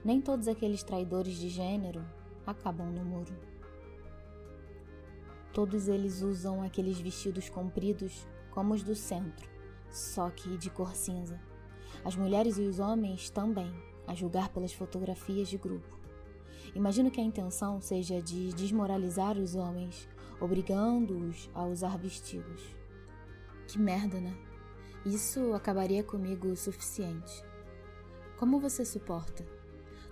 Nem 0.06 0.22
todos 0.22 0.48
aqueles 0.48 0.84
traidores 0.84 1.34
de 1.34 1.50
gênero 1.50 2.06
acabam 2.46 2.91
no 2.91 3.04
muro. 3.04 3.34
Todos 5.52 5.88
eles 5.88 6.22
usam 6.22 6.62
aqueles 6.62 7.00
vestidos 7.00 7.50
compridos 7.50 8.28
como 8.52 8.76
os 8.76 8.84
do 8.84 8.94
centro, 8.94 9.50
só 9.89 10.30
que 10.30 10.60
de 10.60 10.70
cor 10.70 10.96
cinza. 10.96 11.41
As 12.04 12.15
mulheres 12.15 12.60
e 12.60 12.62
os 12.62 12.78
homens 12.78 13.32
também, 13.32 13.74
a 14.06 14.13
julgar 14.13 14.50
pelas 14.50 14.72
fotografias 14.72 15.48
de 15.48 15.58
grupo. 15.58 15.98
Imagino 16.76 17.10
que 17.10 17.20
a 17.20 17.24
intenção 17.24 17.82
seja 17.82 18.22
de 18.22 18.54
desmoralizar 18.54 19.39
os 19.39 19.56
homens, 19.56 20.08
obrigando-os 20.39 21.50
a 21.52 21.65
usar 21.65 21.98
vestidos. 21.98 22.62
Que 23.68 23.80
merda, 23.80 24.22
né? 24.22 24.38
Isso 25.04 25.52
acabaria 25.54 26.04
comigo 26.04 26.48
o 26.50 26.56
suficiente. 26.56 27.44
Como 28.38 28.60
você 28.60 28.86
suporta? 28.86 29.55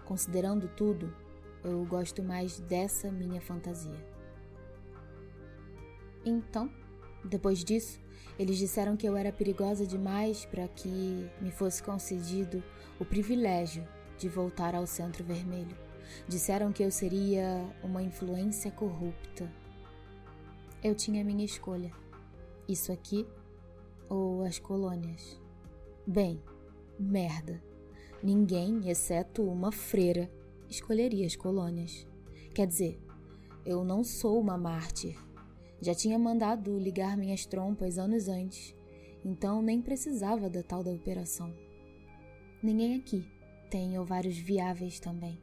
Considerando 0.06 0.68
tudo, 0.68 1.16
eu 1.64 1.84
gosto 1.86 2.22
mais 2.22 2.60
dessa 2.60 3.12
minha 3.12 3.42
fantasia. 3.42 4.14
Então, 6.26 6.70
Depois 7.24 7.64
disso, 7.64 8.02
eles 8.38 8.58
disseram 8.58 8.98
que 8.98 9.08
eu 9.08 9.16
era 9.16 9.32
perigosa 9.32 9.88
demais 9.88 10.46
para 10.46 10.68
que 10.68 11.30
me 11.40 11.52
fosse 11.52 11.82
concedido 11.82 12.62
o 13.00 13.06
privilégio 13.06 13.88
de 14.18 14.28
voltar 14.28 14.76
ao 14.76 14.86
Centro 14.86 15.24
Vermelho. 15.24 15.76
Disseram 16.28 16.72
que 16.72 16.84
eu 16.84 16.92
seria 16.92 17.66
uma 17.82 18.04
influência 18.04 18.70
corrupta. 18.72 19.50
Eu 20.84 20.94
tinha 20.94 21.24
minha 21.24 21.46
escolha. 21.46 21.92
Isso 22.68 22.92
aqui 22.92 23.26
ou 24.10 24.44
as 24.44 24.60
colônias. 24.60 25.40
Bem, 26.06 26.42
merda. 27.00 27.62
Ninguém, 28.24 28.90
exceto 28.90 29.44
uma 29.44 29.70
freira, 29.70 30.32
escolheria 30.70 31.26
as 31.26 31.36
colônias. 31.36 32.08
Quer 32.56 32.66
dizer, 32.66 32.98
eu 33.66 33.84
não 33.84 34.02
sou 34.02 34.40
uma 34.40 34.58
mártir. 34.58 35.18
Já 35.82 35.94
tinha 35.94 36.18
mandado 36.18 36.80
ligar 36.80 37.18
minhas 37.18 37.46
trompas 37.46 37.98
anos 37.98 38.30
antes, 38.30 38.74
então 39.26 39.62
nem 39.62 39.82
precisava 39.82 40.50
da 40.50 40.64
tal 40.64 40.82
da 40.82 40.90
operação. 40.90 41.54
Ninguém 42.64 42.96
aqui 42.96 43.30
tem 43.70 44.00
ovários 44.00 44.38
viáveis 44.38 45.02
também. 45.02 45.38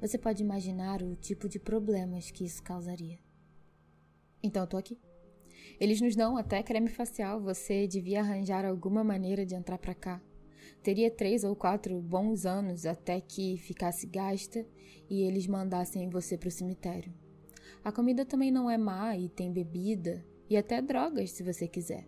Você 0.00 0.16
pode 0.16 0.40
imaginar 0.40 1.02
o 1.02 1.16
tipo 1.16 1.48
de 1.48 1.58
problemas 1.58 2.30
que 2.30 2.44
isso 2.44 2.62
causaria. 2.62 3.18
Então 4.40 4.62
eu 4.62 4.68
tô 4.68 4.76
aqui. 4.76 5.00
Eles 5.80 6.00
nos 6.00 6.14
dão 6.14 6.36
até 6.36 6.62
creme 6.62 6.90
facial, 6.90 7.40
você 7.40 7.88
devia 7.88 8.20
arranjar 8.20 8.64
alguma 8.64 9.02
maneira 9.02 9.44
de 9.44 9.56
entrar 9.56 9.78
para 9.78 9.96
cá. 9.96 10.22
Teria 10.82 11.10
três 11.10 11.44
ou 11.44 11.54
quatro 11.54 12.00
bons 12.00 12.46
anos 12.46 12.86
até 12.86 13.20
que 13.20 13.56
ficasse 13.58 14.06
gasta 14.06 14.66
e 15.08 15.22
eles 15.22 15.46
mandassem 15.46 16.08
você 16.08 16.38
para 16.38 16.48
o 16.48 16.52
cemitério. 16.52 17.12
A 17.82 17.90
comida 17.90 18.24
também 18.24 18.50
não 18.50 18.70
é 18.70 18.76
má 18.76 19.16
e 19.16 19.28
tem 19.28 19.52
bebida 19.52 20.24
e 20.48 20.56
até 20.56 20.82
drogas 20.82 21.30
se 21.30 21.42
você 21.42 21.66
quiser. 21.66 22.06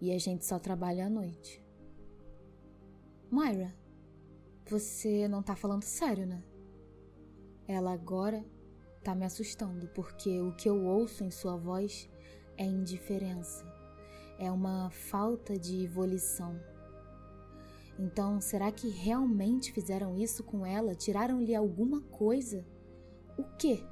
E 0.00 0.12
a 0.12 0.18
gente 0.18 0.44
só 0.44 0.58
trabalha 0.58 1.06
à 1.06 1.10
noite. 1.10 1.62
Myra, 3.30 3.74
você 4.66 5.28
não 5.28 5.42
tá 5.42 5.54
falando 5.54 5.82
sério, 5.82 6.26
né? 6.26 6.42
Ela 7.66 7.92
agora 7.92 8.44
tá 9.02 9.14
me 9.14 9.24
assustando 9.24 9.88
porque 9.88 10.40
o 10.40 10.52
que 10.52 10.68
eu 10.68 10.84
ouço 10.84 11.24
em 11.24 11.30
sua 11.30 11.56
voz 11.56 12.08
é 12.56 12.64
indiferença, 12.64 13.64
é 14.38 14.50
uma 14.50 14.90
falta 14.90 15.58
de 15.58 15.86
volição. 15.86 16.60
Então, 18.00 18.40
será 18.40 18.72
que 18.72 18.88
realmente 18.88 19.74
fizeram 19.74 20.16
isso 20.16 20.42
com 20.42 20.64
ela? 20.64 20.94
Tiraram-lhe 20.94 21.54
alguma 21.54 22.00
coisa? 22.00 22.64
O 23.36 23.44
quê? 23.58 23.84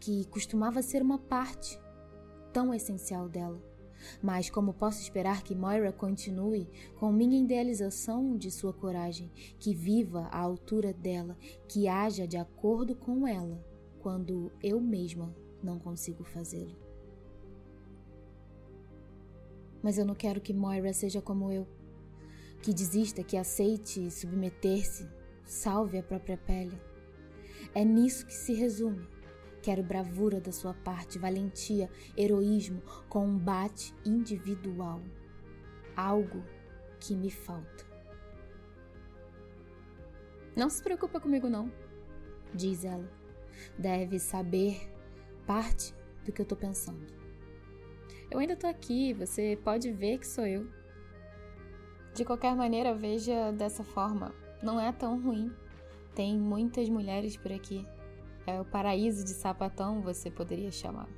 Que 0.00 0.24
costumava 0.24 0.82
ser 0.82 1.00
uma 1.00 1.16
parte 1.16 1.80
tão 2.52 2.74
essencial 2.74 3.28
dela. 3.28 3.62
Mas 4.20 4.50
como 4.50 4.74
posso 4.74 5.00
esperar 5.00 5.44
que 5.44 5.54
Moira 5.54 5.92
continue 5.92 6.68
com 6.98 7.12
minha 7.12 7.40
idealização 7.40 8.36
de 8.36 8.50
sua 8.50 8.72
coragem, 8.72 9.30
que 9.56 9.72
viva 9.72 10.22
à 10.32 10.40
altura 10.40 10.92
dela, 10.92 11.36
que 11.68 11.86
haja 11.86 12.26
de 12.26 12.38
acordo 12.38 12.96
com 12.96 13.24
ela, 13.24 13.64
quando 14.00 14.50
eu 14.60 14.80
mesma 14.80 15.32
não 15.62 15.78
consigo 15.78 16.24
fazê-lo? 16.24 16.76
Mas 19.80 19.96
eu 19.96 20.04
não 20.04 20.14
quero 20.16 20.40
que 20.40 20.52
Moira 20.52 20.92
seja 20.92 21.22
como 21.22 21.52
eu 21.52 21.68
que 22.62 22.74
desista, 22.74 23.22
que 23.22 23.36
aceite 23.36 24.10
submeter-se, 24.10 25.08
salve 25.44 25.98
a 25.98 26.02
própria 26.02 26.36
pele. 26.36 26.80
É 27.74 27.84
nisso 27.84 28.26
que 28.26 28.34
se 28.34 28.52
resume. 28.52 29.06
Quero 29.62 29.82
bravura 29.82 30.40
da 30.40 30.52
sua 30.52 30.72
parte, 30.72 31.18
valentia, 31.18 31.90
heroísmo, 32.16 32.82
combate 33.08 33.94
individual. 34.04 35.02
Algo 35.94 36.42
que 36.98 37.14
me 37.14 37.30
falta. 37.30 37.84
Não 40.56 40.68
se 40.68 40.82
preocupa 40.82 41.20
comigo, 41.20 41.48
não, 41.48 41.70
diz 42.54 42.84
ela. 42.84 43.08
Deve 43.78 44.18
saber 44.18 44.90
parte 45.46 45.94
do 46.24 46.32
que 46.32 46.40
eu 46.40 46.46
tô 46.46 46.56
pensando. 46.56 47.06
Eu 48.30 48.38
ainda 48.38 48.56
tô 48.56 48.66
aqui, 48.66 49.12
você 49.12 49.58
pode 49.62 49.92
ver 49.92 50.18
que 50.18 50.26
sou 50.26 50.46
eu. 50.46 50.79
De 52.14 52.24
qualquer 52.24 52.54
maneira, 52.54 52.94
veja 52.94 53.52
dessa 53.52 53.84
forma, 53.84 54.34
não 54.62 54.80
é 54.80 54.92
tão 54.92 55.20
ruim. 55.20 55.50
Tem 56.14 56.36
muitas 56.36 56.88
mulheres 56.88 57.36
por 57.36 57.52
aqui. 57.52 57.86
É 58.46 58.60
o 58.60 58.64
paraíso 58.64 59.24
de 59.24 59.30
sapatão, 59.30 60.00
você 60.00 60.30
poderia 60.30 60.70
chamar. 60.70 61.08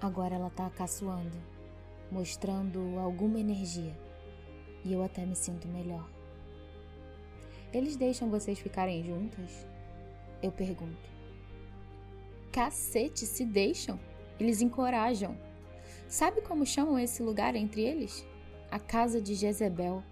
Agora 0.00 0.34
ela 0.34 0.50
tá 0.50 0.70
caçoando, 0.70 1.36
mostrando 2.10 2.98
alguma 2.98 3.38
energia. 3.38 3.98
E 4.84 4.92
eu 4.92 5.02
até 5.02 5.26
me 5.26 5.34
sinto 5.34 5.68
melhor. 5.68 6.08
Eles 7.72 7.96
deixam 7.96 8.30
vocês 8.30 8.58
ficarem 8.58 9.04
juntas? 9.04 9.66
Eu 10.42 10.50
pergunto. 10.50 11.10
Cacete, 12.50 13.26
se 13.26 13.44
deixam. 13.44 14.00
Eles 14.40 14.62
encorajam. 14.62 15.36
Sabe 16.08 16.40
como 16.40 16.64
chamam 16.64 16.98
esse 16.98 17.22
lugar 17.22 17.54
entre 17.54 17.82
eles? 17.82 18.24
A 18.70 18.78
casa 18.78 19.20
de 19.20 19.34
Jezebel. 19.34 20.02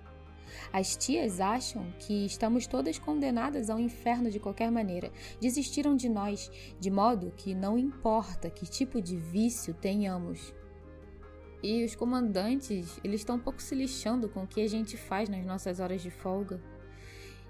As 0.72 0.96
tias 0.96 1.40
acham 1.40 1.92
que 1.98 2.24
estamos 2.24 2.66
todas 2.66 2.98
condenadas 2.98 3.68
ao 3.68 3.78
inferno 3.78 4.30
de 4.30 4.38
qualquer 4.38 4.70
maneira. 4.70 5.10
Desistiram 5.40 5.96
de 5.96 6.08
nós, 6.08 6.50
de 6.78 6.90
modo 6.90 7.32
que 7.36 7.54
não 7.54 7.78
importa 7.78 8.50
que 8.50 8.66
tipo 8.66 9.00
de 9.00 9.16
vício 9.16 9.74
tenhamos. 9.74 10.54
E 11.62 11.84
os 11.84 11.94
comandantes, 11.94 13.00
eles 13.02 13.20
estão 13.20 13.36
um 13.36 13.40
pouco 13.40 13.60
se 13.60 13.74
lixando 13.74 14.28
com 14.28 14.44
o 14.44 14.46
que 14.46 14.60
a 14.60 14.68
gente 14.68 14.96
faz 14.96 15.28
nas 15.28 15.44
nossas 15.44 15.80
horas 15.80 16.02
de 16.02 16.10
folga. 16.10 16.62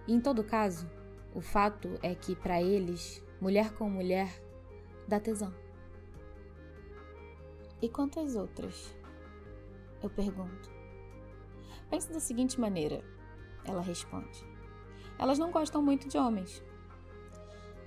E 0.06 0.14
em 0.14 0.20
todo 0.20 0.44
caso, 0.44 0.88
o 1.34 1.40
fato 1.40 1.98
é 2.02 2.14
que 2.14 2.34
para 2.34 2.62
eles, 2.62 3.22
mulher 3.40 3.72
com 3.74 3.90
mulher, 3.90 4.42
dá 5.06 5.20
tesão. 5.20 5.52
E 7.82 7.88
quantas 7.88 8.36
outras? 8.36 8.96
Eu 10.02 10.08
pergunto. 10.08 10.75
Pense 11.96 12.12
da 12.12 12.20
seguinte 12.20 12.61
maneira: 12.61 13.02
ela 13.64 13.80
responde. 13.80 14.44
Elas 15.18 15.38
não 15.38 15.50
gostam 15.50 15.82
muito 15.82 16.06
de 16.06 16.18
homens. 16.18 16.62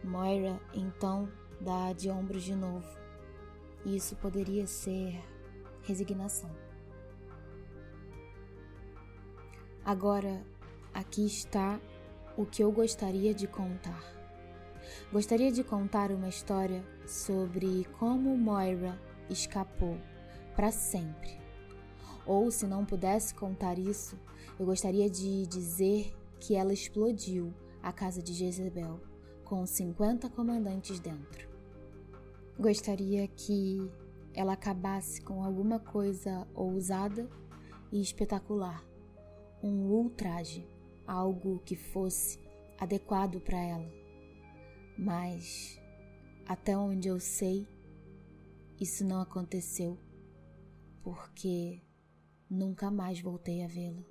Moira 0.03 0.59
então 0.73 1.29
dá 1.61 1.93
de 1.93 2.09
ombros 2.09 2.41
de 2.41 2.55
novo. 2.55 2.87
Isso 3.85 4.15
poderia 4.15 4.65
ser 4.65 5.23
resignação. 5.83 6.49
Agora, 9.85 10.43
aqui 10.91 11.27
está 11.27 11.79
o 12.35 12.47
que 12.47 12.63
eu 12.63 12.71
gostaria 12.71 13.31
de 13.31 13.45
contar. 13.45 14.03
Gostaria 15.13 15.51
de 15.51 15.63
contar 15.63 16.09
uma 16.09 16.29
história 16.29 16.83
sobre 17.05 17.85
como 17.99 18.35
Moira 18.35 18.99
escapou 19.29 20.01
para 20.55 20.71
sempre 20.71 21.38
ou 22.29 22.51
se 22.51 22.67
não 22.67 22.85
pudesse 22.85 23.33
contar 23.33 23.79
isso, 23.79 24.15
eu 24.59 24.63
gostaria 24.63 25.09
de 25.09 25.47
dizer 25.47 26.15
que 26.39 26.53
ela 26.53 26.71
explodiu 26.71 27.51
a 27.81 27.91
casa 27.91 28.21
de 28.21 28.33
Jezebel 28.33 28.99
com 29.43 29.65
50 29.65 30.29
comandantes 30.29 30.99
dentro. 30.99 31.49
Gostaria 32.55 33.27
que 33.27 33.91
ela 34.31 34.53
acabasse 34.53 35.23
com 35.23 35.43
alguma 35.43 35.79
coisa 35.79 36.47
ousada 36.53 37.27
e 37.91 37.99
espetacular, 37.99 38.85
um 39.63 39.89
ultraje, 39.89 40.63
algo 41.07 41.57
que 41.65 41.75
fosse 41.75 42.37
adequado 42.77 43.41
para 43.41 43.57
ela. 43.57 43.91
Mas, 44.95 45.81
até 46.45 46.77
onde 46.77 47.07
eu 47.07 47.19
sei, 47.19 47.67
isso 48.79 49.03
não 49.03 49.19
aconteceu, 49.19 49.97
porque 51.01 51.81
Nunca 52.49 52.89
mais 52.89 53.19
voltei 53.21 53.63
a 53.63 53.67
vê-lo. 53.67 54.08